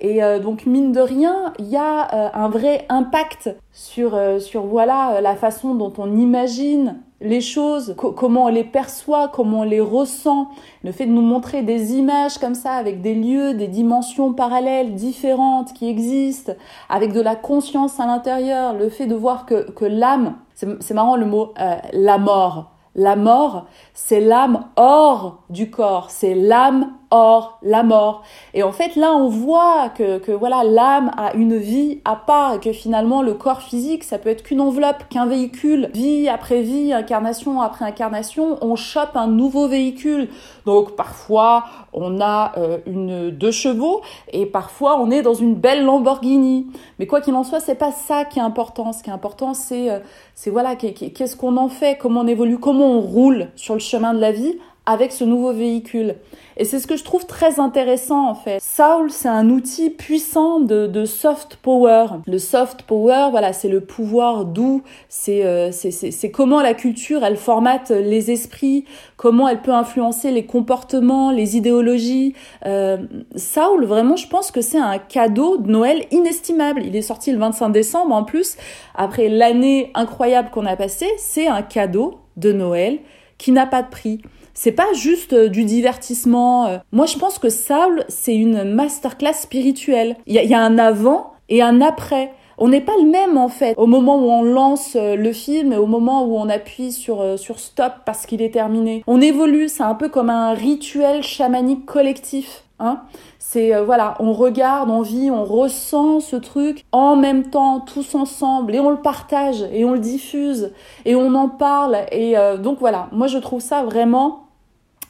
[0.00, 4.40] Et euh, donc mine de rien, il y a euh, un vrai impact sur euh,
[4.40, 9.62] sur voilà la façon dont on imagine les choses, comment on les perçoit, comment on
[9.62, 10.48] les ressent.
[10.84, 14.94] Le fait de nous montrer des images comme ça avec des lieux, des dimensions parallèles
[14.94, 16.52] différentes qui existent,
[16.90, 21.16] avec de la conscience à l'intérieur, le fait de voir que que l'âme, c'est marrant
[21.16, 21.54] le mot
[21.92, 22.72] la mort.
[22.98, 28.22] La mort, c'est l'âme hors du corps, c'est l'âme hors la mort.
[28.54, 32.54] Et en fait, là, on voit que, que voilà, l'âme a une vie à part
[32.54, 35.90] et que finalement, le corps physique, ça peut être qu'une enveloppe, qu'un véhicule.
[35.94, 40.28] Vie après vie, incarnation après incarnation, on chope un nouveau véhicule.
[40.64, 45.84] Donc, parfois, on a euh, une deux chevaux et parfois, on est dans une belle
[45.84, 46.66] Lamborghini.
[46.98, 48.92] Mais quoi qu'il en soit, c'est pas ça qui est important.
[48.92, 50.00] Ce qui est important, c'est, euh,
[50.34, 54.14] c'est voilà, qu'est-ce qu'on en fait, comment on évolue, comment on roule sur le chemin
[54.14, 54.58] de la vie?
[54.86, 56.14] Avec ce nouveau véhicule.
[56.58, 58.60] Et c'est ce que je trouve très intéressant en fait.
[58.62, 62.06] Saul, c'est un outil puissant de, soft power.
[62.26, 67.36] Le soft power, voilà, c'est le pouvoir doux, c'est euh, c'est comment la culture, elle
[67.36, 68.84] formate les esprits,
[69.16, 72.34] comment elle peut influencer les comportements, les idéologies.
[72.64, 72.98] Euh,
[73.34, 76.82] Saul, vraiment, je pense que c'est un cadeau de Noël inestimable.
[76.84, 78.56] Il est sorti le 25 décembre en plus,
[78.94, 82.98] après l'année incroyable qu'on a passée, c'est un cadeau de Noël
[83.38, 84.22] qui n'a pas de prix.
[84.58, 86.66] C'est pas juste euh, du divertissement.
[86.66, 86.78] Euh.
[86.90, 90.16] Moi, je pense que Saul, c'est une masterclass spirituelle.
[90.26, 92.32] Il y, a un avant et un après.
[92.56, 95.74] On n'est pas le même en fait au moment où on lance euh, le film
[95.74, 99.04] et au moment où on appuie sur, sur stop parce qu'il est terminé.
[99.06, 102.62] On évolue, c'est un peu comme un rituel chamanique collectif.
[102.78, 103.02] Hein
[103.38, 108.74] c'est voilà, on regarde, on vit, on ressent ce truc en même temps, tous ensemble,
[108.74, 110.72] et on le partage et on le diffuse
[111.06, 111.98] et on en parle.
[112.10, 114.45] Et donc voilà, moi je trouve ça vraiment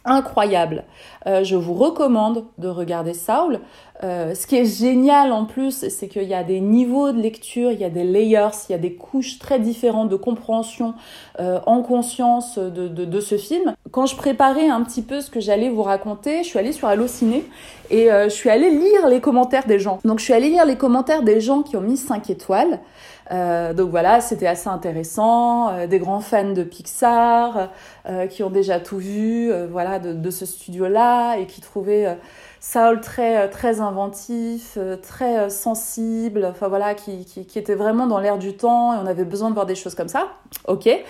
[0.06, 0.84] incroyable.
[1.26, 3.60] Euh, je vous recommande de regarder Saul.
[4.04, 7.72] Euh, ce qui est génial en plus, c'est qu'il y a des niveaux de lecture,
[7.72, 10.94] il y a des layers, il y a des couches très différentes de compréhension
[11.40, 13.74] euh, en conscience de, de, ce film.
[13.90, 16.88] Quand je préparais un petit peu ce que j'allais vous raconter, je suis allée sur
[16.88, 17.44] Allociné
[17.90, 20.00] et je suis allée lire les commentaires des gens.
[20.04, 22.80] Donc je suis allée lire les commentaires des gens qui ont mis 5 étoiles.
[23.32, 25.70] Euh, donc voilà, c'était assez intéressant.
[25.70, 27.70] Euh, des grands fans de Pixar
[28.08, 32.16] euh, qui ont déjà tout vu, voilà, de, de ce studio-là et qui trouvaient
[32.60, 36.44] Saul très très inventif, très sensible.
[36.50, 39.50] Enfin voilà, qui, qui, qui était vraiment dans l'air du temps et on avait besoin
[39.50, 40.28] de voir des choses comme ça.
[40.66, 40.86] Ok.
[40.86, 41.04] Et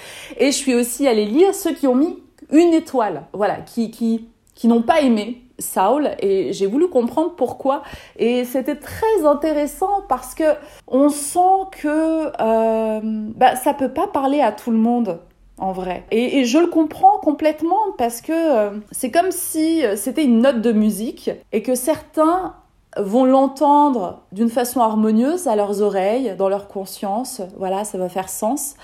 [0.47, 3.23] je suis aussi allée lire ceux qui ont mis une étoile.
[3.33, 7.83] Voilà, qui qui qui n'ont pas aimé Saul et j'ai voulu comprendre pourquoi.
[8.19, 10.45] Et c'était très intéressant parce que
[10.87, 11.39] on sent
[11.81, 15.21] que euh, bah, ça peut pas parler à tout le monde
[15.59, 16.05] en vrai.
[16.11, 20.61] Et, je le comprends complètement parce que euh, c'est comme si euh, c'était une note
[20.61, 22.55] de musique et que certains
[22.99, 28.29] vont l'entendre d'une façon harmonieuse à leurs oreilles, dans leur conscience, voilà, ça va faire
[28.29, 28.75] sens.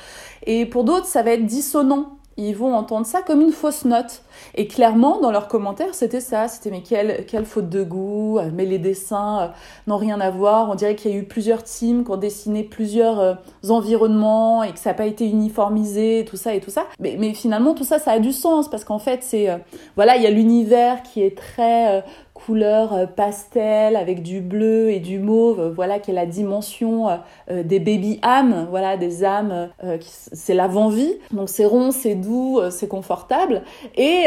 [0.44, 4.23] Et pour d'autres, ça va être dissonant ils vont entendre ça comme une fausse note.
[4.55, 6.49] Et clairement, dans leurs commentaires, c'était ça.
[6.49, 9.49] C'était mais quelle, quelle faute de goût, euh, mais les dessins euh,
[9.87, 10.71] n'ont rien à voir.
[10.71, 13.35] On dirait qu'il y a eu plusieurs teams qui ont dessiné plusieurs euh,
[13.68, 16.87] environnements et que ça n'a pas été uniformisé, tout ça et tout ça.
[16.99, 19.49] Mais, mais, finalement, tout ça, ça a du sens parce qu'en fait, c'est.
[19.97, 22.05] voilà, il y a l'univers qui est très
[22.46, 27.09] couleur euh, pastel avec du bleu et du mauve, euh, voilà qui est la dimension
[27.09, 29.68] euh, des baby âmes, voilà des âmes,
[30.00, 31.14] c'est l'avant-vie.
[31.33, 33.62] Donc c'est rond, c'est doux, c'est confortable.
[33.96, 34.24] Et,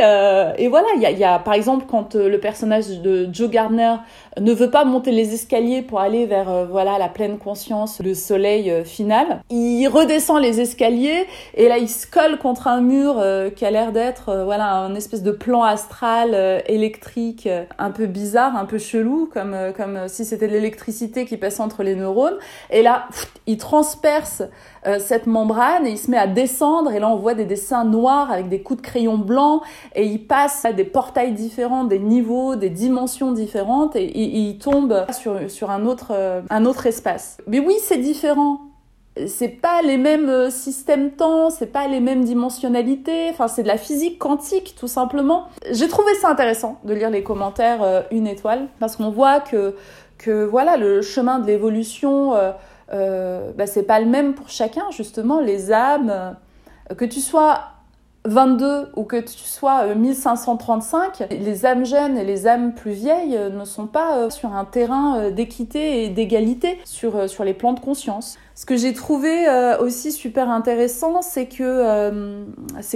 [0.58, 3.96] et voilà, il y a, y a, par exemple quand le personnage de Joe Gardner
[4.40, 8.84] ne veut pas monter les escaliers pour aller vers voilà la pleine conscience, le soleil
[8.86, 11.26] final, il redescend les escaliers
[11.56, 13.24] et là il se colle contre un mur
[13.56, 17.48] qui a l'air d'être voilà un espèce de plan astral électrique
[17.78, 21.62] un peu bizarre, un peu chelou, comme, euh, comme euh, si c'était l'électricité qui passait
[21.62, 22.38] entre les neurones.
[22.70, 23.08] Et là,
[23.48, 24.44] il transperce
[24.86, 26.92] euh, cette membrane et il se met à descendre.
[26.92, 29.62] Et là, on voit des dessins noirs avec des coups de crayon blanc.
[29.96, 33.96] Et il passe à des portails différents, des niveaux, des dimensions différentes.
[33.96, 37.38] Et, il tombe sur, sur un, autre, un autre espace.
[37.48, 38.65] Mais oui, c'est différent
[39.28, 43.68] c'est pas les mêmes euh, systèmes temps, c'est pas les mêmes dimensionnalités, enfin c'est de
[43.68, 45.48] la physique quantique tout simplement.
[45.72, 49.76] J'ai trouvé ça intéressant de lire les commentaires euh, une étoile parce qu'on voit que
[50.18, 52.52] que voilà le chemin de l'évolution euh,
[52.94, 56.36] euh bah, c'est pas le même pour chacun justement les âmes
[56.98, 57.62] que tu sois
[58.26, 63.66] 22 ou que tu sois 1535, les âmes jeunes et les âmes plus vieilles ne
[63.66, 68.38] sont pas sur un terrain d'équité et d'égalité sur, sur les plans de conscience.
[68.58, 72.46] Ce que j'ai trouvé euh, aussi super intéressant, c'est que, euh,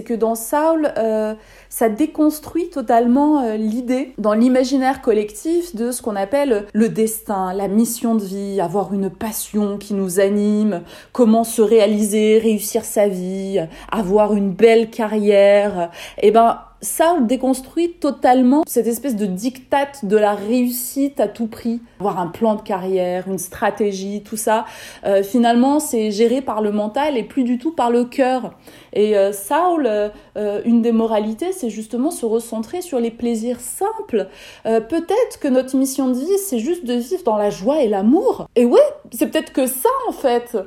[0.06, 1.34] que dans Saul, euh,
[1.68, 8.16] ça déconstruit totalement l'idée dans l'imaginaire collectif de ce qu'on appelle le destin, la mission
[8.16, 13.60] de vie, avoir une passion qui nous anime, comment se réaliser, réussir sa vie,
[13.92, 15.92] avoir une belle carrière.
[16.20, 21.48] Et eh ben, ça déconstruit totalement cette espèce de diktat de la réussite à tout
[21.48, 21.82] prix.
[22.00, 24.66] Avoir un plan de carrière, une stratégie, tout ça.
[25.06, 28.54] Euh, finalement, c'est géré par le mental et plus du tout par le cœur.
[28.94, 34.28] Et euh, Saul, euh, une des moralités, c'est justement se recentrer sur les plaisirs simples.
[34.64, 38.48] peut-être que notre mission de vie, c'est juste de vivre dans la joie et l'amour.
[38.56, 38.80] Et ouais,
[39.12, 40.58] c'est peut-être que ça en fait.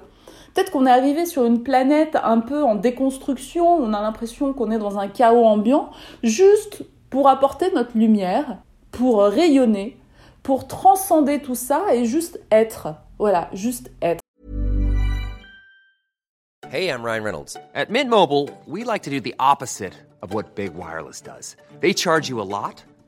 [0.55, 4.71] Peut-être qu'on est arrivé sur une planète un peu en déconstruction, on a l'impression qu'on
[4.71, 5.91] est dans un chaos ambiant,
[6.23, 8.59] juste pour apporter notre lumière,
[8.91, 9.97] pour rayonner,
[10.43, 12.89] pour transcender tout ça et juste être.
[13.19, 14.21] Voilà, juste être.
[16.71, 17.57] Hey, I'm Ryan Reynolds.
[17.75, 21.57] At Mint Mobile, we like to do the opposite of what Big Wireless does.
[21.81, 22.85] They charge you a lot,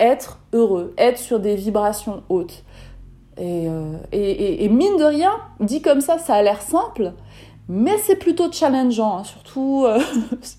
[0.00, 2.64] Être heureux, être sur des vibrations hautes.
[3.36, 7.12] Et, euh, et, et, mine de rien, dit comme ça, ça a l'air simple,
[7.68, 10.00] mais c'est plutôt challengeant, hein, surtout, euh,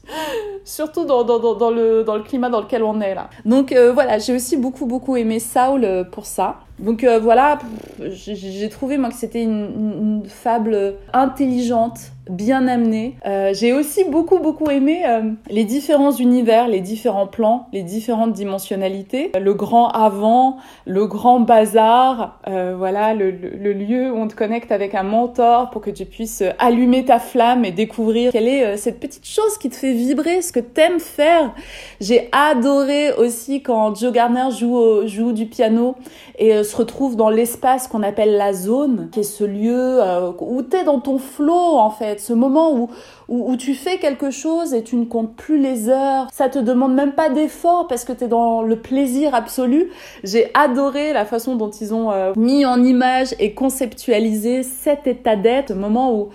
[0.64, 3.30] surtout dans, dans, dans, le, dans le climat dans lequel on est là.
[3.44, 6.60] Donc euh, voilà, j'ai aussi beaucoup beaucoup aimé Saul pour ça.
[6.80, 7.59] Donc euh, voilà,
[7.99, 11.99] j'ai trouvé moi que c'était une, fable intelligente,
[12.30, 13.15] bien amenée.
[13.25, 18.34] Euh, j'ai aussi beaucoup beaucoup aimé euh, les différents univers, les différents plans, les différentes
[18.34, 19.32] dimensionnalités.
[19.39, 25.03] Le grand avant, le grand bazar, voilà le, lieu où on te connecte avec un
[25.03, 29.57] mentor pour que tu puisses allumer ta flamme et découvrir quelle est cette petite chose
[29.57, 31.53] qui te fait vibrer, ce que t'aimes faire.
[31.99, 35.95] J'ai adoré aussi quand Joe Garner joue, joue du piano
[36.38, 40.61] et se retrouve dans l'espace qu'on appelle la zone, qui est ce lieu euh, où
[40.61, 42.89] tu es dans ton flow en fait, ce moment où,
[43.28, 46.59] où, où, tu fais quelque chose et tu ne comptes plus les heures, ça te
[46.59, 49.91] demande même pas d'effort parce que tu es dans le plaisir absolu.
[50.24, 55.36] J'ai adoré la façon dont ils ont euh, mis en image et conceptualisé cet état
[55.36, 56.30] d'être, moment où,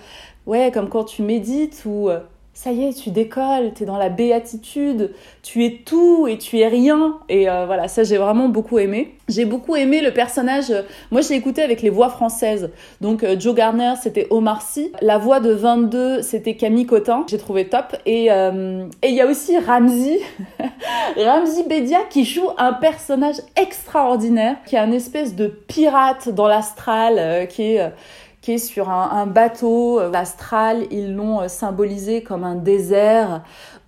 [0.45, 2.09] ouais, comme quand tu médites ou...
[2.55, 5.11] Euh, ça y est, tu décolles, tu es dans la béatitude,
[5.43, 7.19] tu es tout et tu es rien.
[7.29, 9.15] Et euh, voilà, ça j'ai vraiment beaucoup aimé.
[9.27, 10.71] J'ai beaucoup aimé le personnage,
[11.09, 12.69] moi je l'ai écouté avec les voix françaises.
[13.01, 17.39] Donc euh, Joe Garner c'était Omar Sy, la voix de 22 c'était Camille Cotin, j'ai
[17.39, 17.95] trouvé top.
[18.05, 20.19] Et euh, il y a aussi Ramsey,
[21.17, 27.15] Ramsey Bedia qui joue un personnage extraordinaire, qui est un espèce de pirate dans l'astral,
[27.17, 27.91] euh, qui est
[28.57, 30.85] sur un, bateau astral.
[30.91, 33.41] Ils l'ont symbolisé comme un désert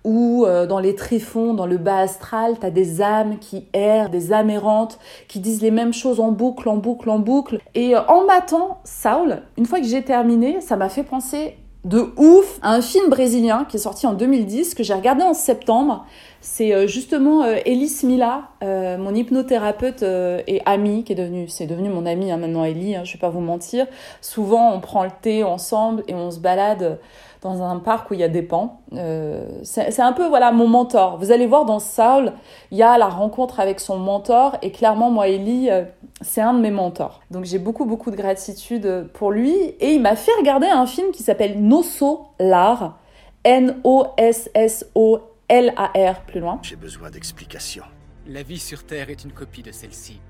[0.04, 4.10] où euh, dans les tréfonds, dans le bas astral, tu as des âmes qui errent,
[4.10, 4.98] des âmes errantes,
[5.28, 7.60] qui disent les mêmes choses en boucle, en boucle, en boucle.
[7.74, 12.12] Et euh, en matant Saul, une fois que j'ai terminé, ça m'a fait penser de
[12.16, 16.06] ouf un film brésilien qui est sorti en 2010 que j'ai regardé en septembre.
[16.40, 21.66] C'est euh, justement euh, Elise Mila, euh, mon hypnothérapeute et amie, qui est devenue, c'est
[21.66, 23.86] devenu mon amie hein, maintenant Ellie, hein, je vais pas vous mentir.
[24.20, 26.98] Souvent on prend le thé ensemble et on se balade
[27.42, 28.80] dans un parc où il y a des pans.
[28.94, 31.18] Euh, c'est un peu voilà mon mentor.
[31.18, 32.32] Vous allez voir dans Saul,
[32.70, 35.84] il y a la rencontre avec son mentor et clairement moi Ellie, euh,
[36.20, 37.20] c'est un de mes mentors.
[37.30, 41.10] Donc j'ai beaucoup beaucoup de gratitude pour lui et il m'a fait regarder un film
[41.12, 42.98] qui s'appelle Nosso Lar,
[43.44, 46.58] N-O-S-S-O L-A-R plus loin.
[46.62, 47.84] J'ai besoin d'explications.
[48.26, 50.20] La vie sur Terre est une copie de celle-ci.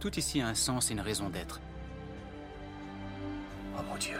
[0.00, 1.60] Tout ici a un sens et une raison d'être.
[3.78, 4.16] Oh mon Dieu.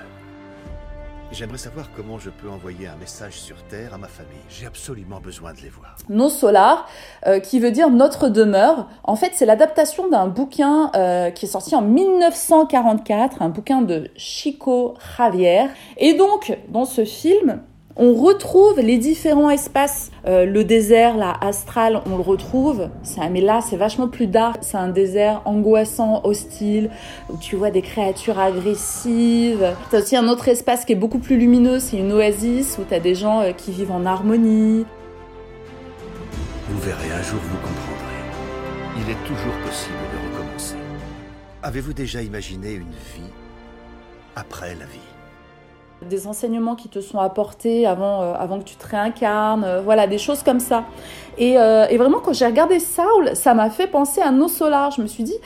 [1.33, 4.39] J'aimerais savoir comment je peux envoyer un message sur Terre à ma famille.
[4.49, 5.97] J'ai absolument besoin de les voir.
[6.09, 6.89] Nos Solar,
[7.27, 8.89] euh, qui veut dire notre demeure.
[9.03, 14.09] En fait, c'est l'adaptation d'un bouquin euh, qui est sorti en 1944, un bouquin de
[14.16, 15.66] Chico Javier.
[15.97, 17.61] Et donc, dans ce film,
[17.97, 20.11] on retrouve les différents espaces.
[20.26, 22.88] Euh, le désert, là, astral, on le retrouve.
[23.30, 24.59] Mais là, c'est vachement plus dark.
[24.61, 26.90] C'est un désert angoissant, hostile,
[27.30, 29.74] où tu vois des créatures agressives.
[29.90, 31.78] T'as aussi un autre espace qui est beaucoup plus lumineux.
[31.80, 34.84] C'est une oasis où t'as des gens euh, qui vivent en harmonie.
[36.68, 38.07] Vous verrez, un jour vous comprendrez.
[38.99, 40.76] Il est toujours possible de recommencer.
[41.62, 43.32] Avez-vous déjà imaginé une vie
[44.34, 45.05] après la vie?
[46.09, 50.07] Des enseignements qui te sont apportés avant, euh, avant que tu te réincarnes, euh, voilà,
[50.07, 50.84] des choses comme ça.
[51.38, 54.90] Et, euh, et vraiment, quand j'ai regardé Saul, ça m'a fait penser à Nos Solar.
[54.90, 55.36] Je me suis dit,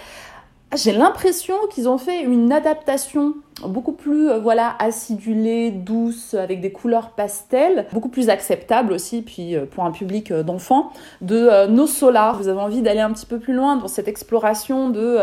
[0.77, 3.35] j'ai l'impression qu'ils ont fait une adaptation
[3.67, 9.85] beaucoup plus voilà acidulée, douce, avec des couleurs pastel, beaucoup plus acceptable aussi, puis pour
[9.85, 12.39] un public d'enfants, de Nos Solar.
[12.39, 15.19] Vous avez envie d'aller un petit peu plus loin dans cette exploration de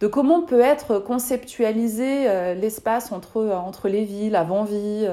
[0.00, 5.08] de comment peut être conceptualisé l'espace entre entre les villes, avant-vie,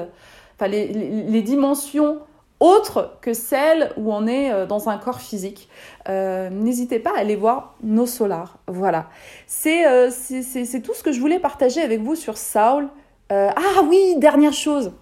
[0.56, 2.18] enfin les, les dimensions
[2.60, 5.68] autre que celle où on est euh, dans un corps physique.
[6.08, 8.58] Euh, n'hésitez pas à aller voir nos solars.
[8.66, 9.08] Voilà.
[9.46, 12.88] C'est c'est tout ce que je voulais partager avec vous sur Saul.
[13.30, 14.92] ah oui, dernière chose.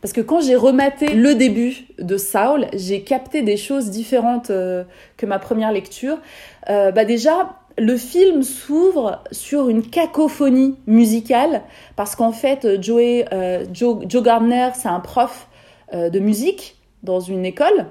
[0.00, 5.26] Parce que quand j'ai rematé le début de Saul, j'ai capté des choses différentes que
[5.26, 6.18] ma première lecture.
[6.66, 11.62] bah déjà, le film s'ouvre sur une cacophonie musicale
[11.96, 13.24] parce qu'en fait, Joe,
[13.72, 15.48] Joe Gardner, c'est un prof
[15.92, 17.86] de musique dans une école.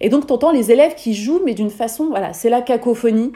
[0.00, 3.32] Et donc, tu entends les élèves qui jouent, mais d'une façon, voilà, c'est la cacophonie.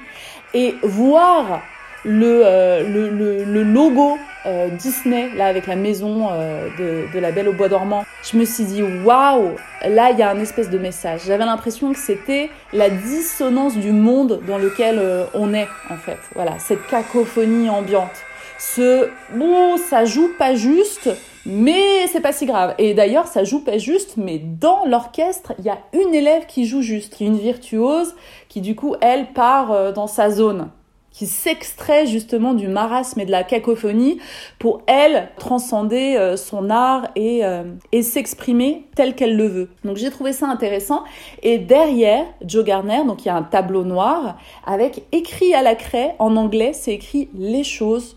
[0.54, 1.62] Et voir
[2.04, 4.16] le, euh, le, logo
[4.46, 8.36] euh, Disney, là, avec la maison euh, de, de, la Belle au Bois dormant, je
[8.38, 9.56] me suis dit, waouh,
[9.86, 11.22] là, il y a un espèce de message.
[11.26, 15.00] J'avais l'impression que c'était la dissonance du monde dans lequel
[15.34, 16.18] on est, en fait.
[16.34, 18.24] Voilà, cette cacophonie ambiante.
[18.58, 21.08] Ce, bon, ça joue pas juste,
[21.46, 22.74] mais c'est pas si grave.
[22.78, 26.66] Et d'ailleurs, ça joue pas juste, mais dans l'orchestre, il y a une élève qui
[26.66, 28.16] joue juste, qui est une virtuose,
[28.48, 30.70] qui du coup, elle part euh, dans sa zone,
[31.12, 34.18] qui s'extrait justement du marasme et de la cacophonie
[34.58, 39.68] pour elle transcender euh, son art et, euh, et s'exprimer tel qu'elle le veut.
[39.84, 41.04] Donc j'ai trouvé ça intéressant.
[41.44, 44.36] Et derrière, Joe Garner, donc il y a un tableau noir
[44.66, 48.16] avec écrit à la craie en anglais, c'est écrit les choses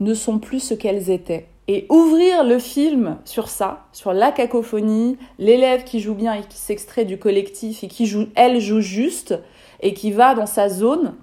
[0.00, 5.18] ne sont plus ce qu'elles étaient et ouvrir le film sur ça, sur la cacophonie,
[5.38, 9.38] l'élève qui joue bien et qui s'extrait du collectif et qui joue, elle joue juste
[9.80, 11.14] et qui va dans sa zone.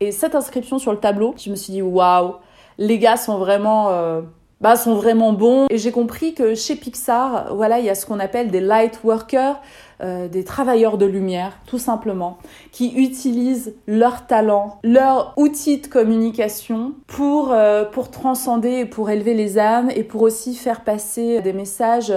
[0.00, 2.34] Et cette inscription sur le tableau, je me suis dit waouh,
[2.78, 4.22] les gars sont vraiment euh,
[4.62, 5.66] bah, sont vraiment bons.
[5.68, 9.00] Et j'ai compris que chez Pixar, voilà, il y a ce qu'on appelle des light
[9.02, 9.60] workers,
[10.02, 12.38] euh, des travailleurs de lumière, tout simplement,
[12.70, 19.58] qui utilisent leur talent, leur outil de communication pour, euh, pour transcender pour élever les
[19.58, 22.12] âmes et pour aussi faire passer des messages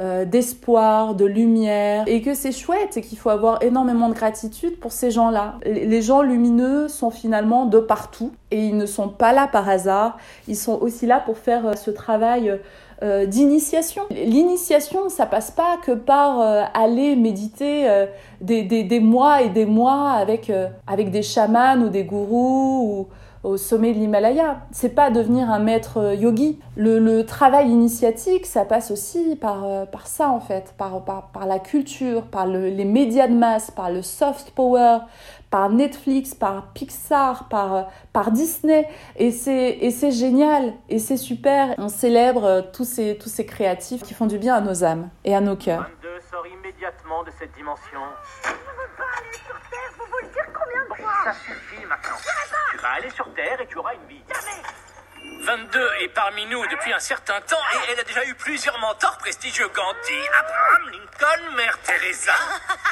[0.00, 4.78] euh, d'espoir, de lumière, et que c'est chouette et qu'il faut avoir énormément de gratitude
[4.78, 5.54] pour ces gens-là.
[5.64, 10.16] Les gens lumineux sont finalement de partout et ils ne sont pas là par hasard,
[10.46, 12.60] ils sont aussi là pour faire euh, ce travail
[13.02, 14.02] euh, d'initiation.
[14.10, 16.40] L'initiation, ça passe pas que par
[16.74, 18.06] aller méditer
[18.40, 20.52] des, des, des, mois et des mois avec,
[20.86, 23.08] avec des chamans ou des gourous ou
[23.42, 24.60] au sommet de l'Himalaya.
[24.70, 26.58] C'est pas devenir un maître euh, yogi.
[26.76, 31.58] Le, travail initiatique, ça passe aussi par, euh, par ça en fait, par, par, la
[31.58, 34.98] culture, par les médias de masse, par le soft power,
[35.50, 37.82] par Netflix, par Pixar, par, euh,
[38.12, 38.88] par Disney.
[39.16, 41.74] Et c'est génial, et c'est super.
[41.78, 45.34] On célèbre tous ces, tous ces créatifs qui font du bien à nos âmes et
[45.34, 45.90] à nos cœurs.
[46.02, 48.00] 22 sort immédiatement de cette dimension.
[48.44, 50.17] Je ne veux pas aller sur Terre, vous
[51.24, 52.16] Ça suffit maintenant.
[52.70, 54.22] Tu vas aller sur Terre et tu auras une vie.
[54.28, 54.62] Jamais
[55.40, 59.18] 22 est parmi nous depuis un certain temps et elle a déjà eu plusieurs mentors
[59.18, 59.68] prestigieux.
[59.68, 62.34] Gandhi, Abraham Lincoln, Mère Teresa.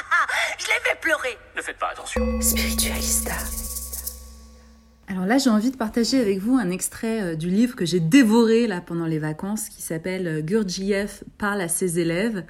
[0.57, 1.37] Je l'ai fait pleurer.
[1.55, 2.41] Ne faites pas attention.
[2.41, 3.33] Spiritualista.
[5.17, 7.99] Alors là, j'ai envie de partager avec vous un extrait euh, du livre que j'ai
[7.99, 12.43] dévoré là pendant les vacances qui s'appelle euh, Gurdjieff parle à ses élèves.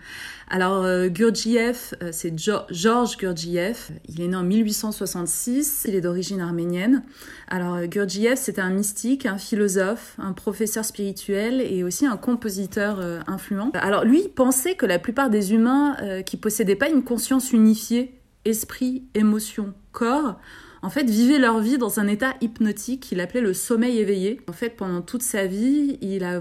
[0.50, 3.94] Alors euh, Gurdjieff, c'est Georges Gurdjieff.
[4.10, 5.86] Il est né en 1866.
[5.88, 7.04] Il est d'origine arménienne.
[7.48, 13.72] Alors Gurdjieff, c'était un mystique, un philosophe, un professeur spirituel et aussi un compositeur influent.
[13.76, 15.96] Alors lui pensait que la plupart des humains
[16.26, 20.38] qui possédaient pas une conscience unifiée, esprit, émotion, corps,
[20.82, 24.42] en fait, vivaient leur vie dans un état hypnotique qu'il appelait le sommeil éveillé.
[24.48, 26.40] En fait, pendant toute sa vie, il a,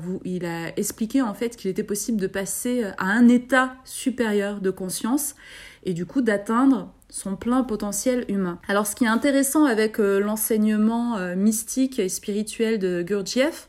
[0.76, 5.34] expliqué en fait qu'il était possible de passer à un état supérieur de conscience
[5.84, 8.59] et du coup d'atteindre son plein potentiel humain.
[8.68, 13.68] Alors ce qui est intéressant avec euh, l'enseignement euh, mystique et spirituel de Gurdjieff,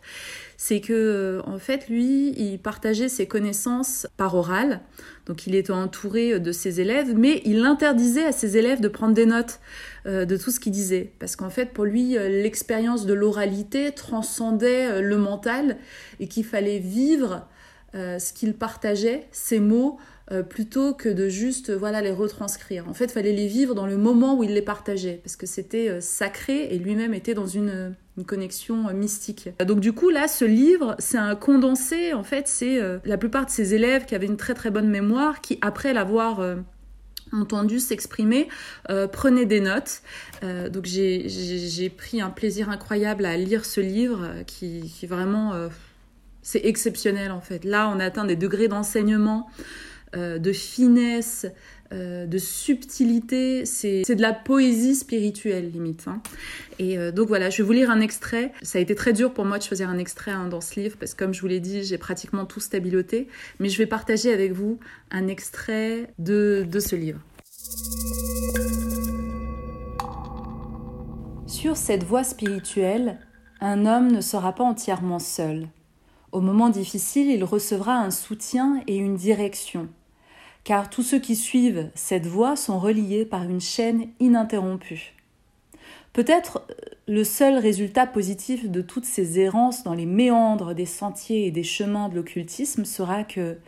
[0.58, 4.82] c'est que euh, en fait lui, il partageait ses connaissances par oral.
[5.28, 9.14] Donc il était entouré de ses élèves, mais il interdisait à ses élèves de prendre
[9.14, 9.60] des notes
[10.06, 11.12] euh, de tout ce qu'il disait.
[11.20, 15.78] Parce qu'en fait, pour lui, euh, l'expérience de l'oralité transcendait euh, le mental
[16.22, 17.46] et qu'il fallait vivre
[17.94, 19.98] ce qu'il partageait, ses mots,
[20.50, 22.88] plutôt que de juste voilà les retranscrire.
[22.88, 25.48] En fait, il fallait les vivre dans le moment où il les partageait, parce que
[25.48, 29.50] c'était sacré et lui-même était dans une, une connexion mystique.
[29.64, 33.52] Donc du coup, là, ce livre, c'est un condensé, en fait, c'est la plupart de
[33.52, 36.42] ses élèves qui avaient une très très bonne mémoire, qui, après l'avoir
[37.32, 38.48] entendu s'exprimer,
[38.90, 40.02] euh, prenez des notes.
[40.44, 45.54] Euh, donc j'ai pris un plaisir incroyable à lire ce livre euh, qui, vraiment,
[46.42, 47.64] c'est exceptionnel en fait.
[47.64, 49.48] Là, on atteint des degrés d'enseignement
[50.16, 51.46] euh, de finesse,
[51.92, 53.66] euh, de subtilité.
[53.66, 56.06] C'est de la poésie spirituelle, limite.
[56.08, 56.22] Hein.
[56.80, 58.52] Et euh, donc voilà, je vais vous lire un extrait.
[58.62, 60.98] Ça a été très dur pour moi de choisir un extrait hein, dans ce livre,
[61.00, 63.28] parce que comme je vous l'ai dit, j'ai pratiquement tout stabiloté.
[63.60, 64.80] Mais je vais partager avec vous
[65.12, 67.20] un extrait de, de ce livre.
[71.48, 73.20] Sur cette voie spirituelle,
[73.62, 75.68] un homme ne sera pas entièrement seul.
[76.32, 79.88] Au moment difficile, il recevra un soutien et une direction,
[80.68, 85.14] car tous ceux qui suivent cette voie sont reliés par une chaîne ininterrompue.
[86.12, 86.74] Peut-être euh,
[87.08, 91.64] le seul résultat positif de toutes ces errances dans les méandres des sentiers et des
[91.64, 93.60] chemins de l'occultisme sera que,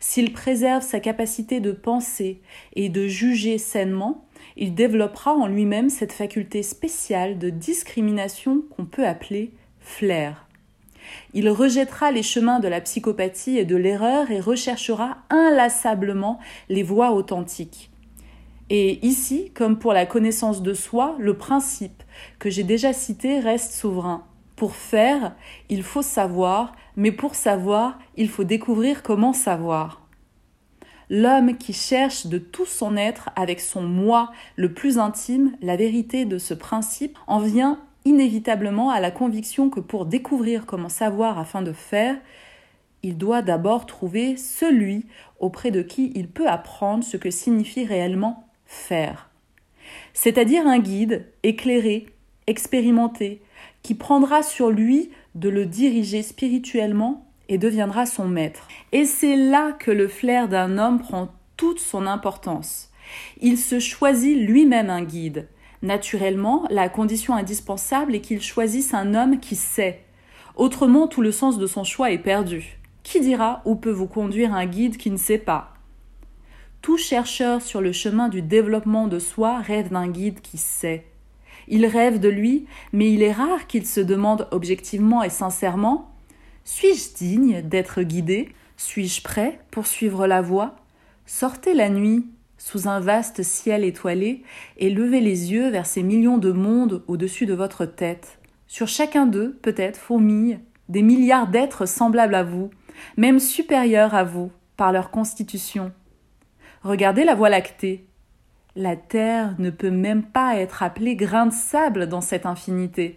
[0.00, 2.40] s'il préserve sa capacité de penser
[2.74, 4.24] et de juger sainement,
[4.56, 10.47] il développera en lui-même cette faculté spéciale de discrimination qu'on peut appeler flair.
[11.34, 16.38] Il rejettera les chemins de la psychopathie et de l'erreur et recherchera inlassablement
[16.68, 17.90] les voies authentiques.
[18.70, 22.02] Et ici, comme pour la connaissance de soi, le principe
[22.38, 24.24] que j'ai déjà cité reste souverain.
[24.56, 25.34] Pour faire,
[25.68, 30.02] il faut savoir, mais pour savoir, il faut découvrir comment savoir.
[31.10, 36.26] L'homme qui cherche de tout son être avec son moi le plus intime la vérité
[36.26, 41.62] de ce principe en vient inévitablement à la conviction que pour découvrir comment savoir afin
[41.62, 42.16] de faire,
[43.02, 45.06] il doit d'abord trouver celui
[45.38, 49.30] auprès de qui il peut apprendre ce que signifie réellement faire.
[50.14, 52.06] C'est-à-dire un guide éclairé,
[52.46, 53.40] expérimenté,
[53.82, 58.68] qui prendra sur lui de le diriger spirituellement et deviendra son maître.
[58.92, 62.90] Et c'est là que le flair d'un homme prend toute son importance.
[63.40, 65.48] Il se choisit lui-même un guide,
[65.82, 70.02] Naturellement, la condition indispensable est qu'il choisisse un homme qui sait.
[70.56, 72.78] Autrement, tout le sens de son choix est perdu.
[73.04, 75.74] Qui dira où peut vous conduire un guide qui ne sait pas?
[76.82, 81.06] Tout chercheur sur le chemin du développement de soi rêve d'un guide qui sait.
[81.68, 86.10] Il rêve de lui, mais il est rare qu'il se demande objectivement et sincèrement
[86.64, 88.48] Suis-je digne d'être guidé?
[88.76, 90.76] Suis-je prêt pour suivre la voie?
[91.26, 92.26] Sortez la nuit,
[92.58, 94.42] sous un vaste ciel étoilé
[94.76, 98.38] et levez les yeux vers ces millions de mondes au-dessus de votre tête.
[98.66, 102.70] Sur chacun d'eux, peut-être, fourmillent des milliards d'êtres semblables à vous,
[103.16, 105.92] même supérieurs à vous par leur constitution.
[106.82, 108.06] Regardez la Voie lactée.
[108.76, 113.16] La Terre ne peut même pas être appelée grain de sable dans cette infinité.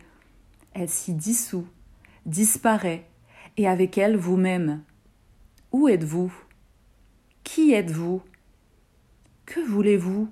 [0.74, 1.68] Elle s'y dissout,
[2.26, 3.06] disparaît,
[3.58, 4.82] et avec elle vous-même.
[5.72, 6.34] Où êtes-vous?
[7.44, 8.22] Qui êtes-vous?
[9.52, 10.30] Que voulez-vous?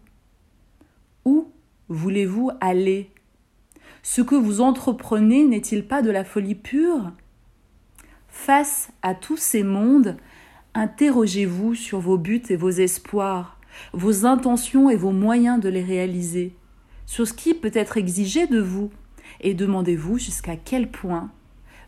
[1.25, 1.51] Où
[1.89, 3.11] voulez-vous aller?
[4.01, 7.11] Ce que vous entreprenez n'est-il pas de la folie pure?
[8.29, 10.15] Face à tous ces mondes,
[10.73, 13.59] interrogez-vous sur vos buts et vos espoirs,
[13.91, 16.55] vos intentions et vos moyens de les réaliser,
[17.05, 18.89] sur ce qui peut être exigé de vous,
[19.41, 21.29] et demandez-vous jusqu'à quel point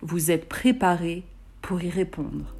[0.01, 1.23] vous êtes préparé
[1.61, 2.53] pour y répondre.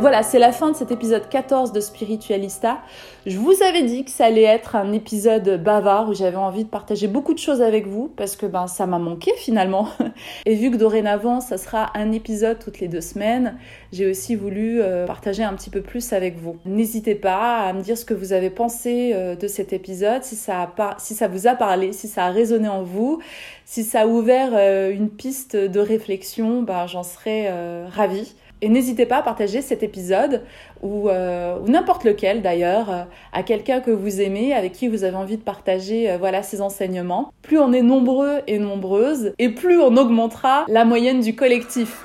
[0.00, 2.78] Voilà, c'est la fin de cet épisode 14 de Spiritualista.
[3.26, 6.70] Je vous avais dit que ça allait être un épisode bavard où j'avais envie de
[6.70, 9.88] partager beaucoup de choses avec vous parce que ben ça m'a manqué finalement.
[10.46, 13.58] Et vu que dorénavant ça sera un épisode toutes les deux semaines,
[13.92, 16.56] j'ai aussi voulu euh, partager un petit peu plus avec vous.
[16.64, 20.34] N'hésitez pas à me dire ce que vous avez pensé euh, de cet épisode, si
[20.34, 23.20] ça, a vous a parlé, si ça a résonné en vous,
[23.66, 27.52] si ça a ouvert euh, une piste de réflexion, ben, j'en serais
[27.90, 28.34] ravie.
[28.62, 30.42] Et n'hésitez pas à partager cet épisode
[30.82, 33.02] ou, euh, n'importe lequel d'ailleurs euh,
[33.32, 36.60] à quelqu'un que vous aimez, avec qui vous avez envie de partager euh, voilà ces
[36.60, 37.32] enseignements.
[37.42, 42.04] Plus on est nombreux et nombreuses, et plus on augmentera la moyenne du collectif.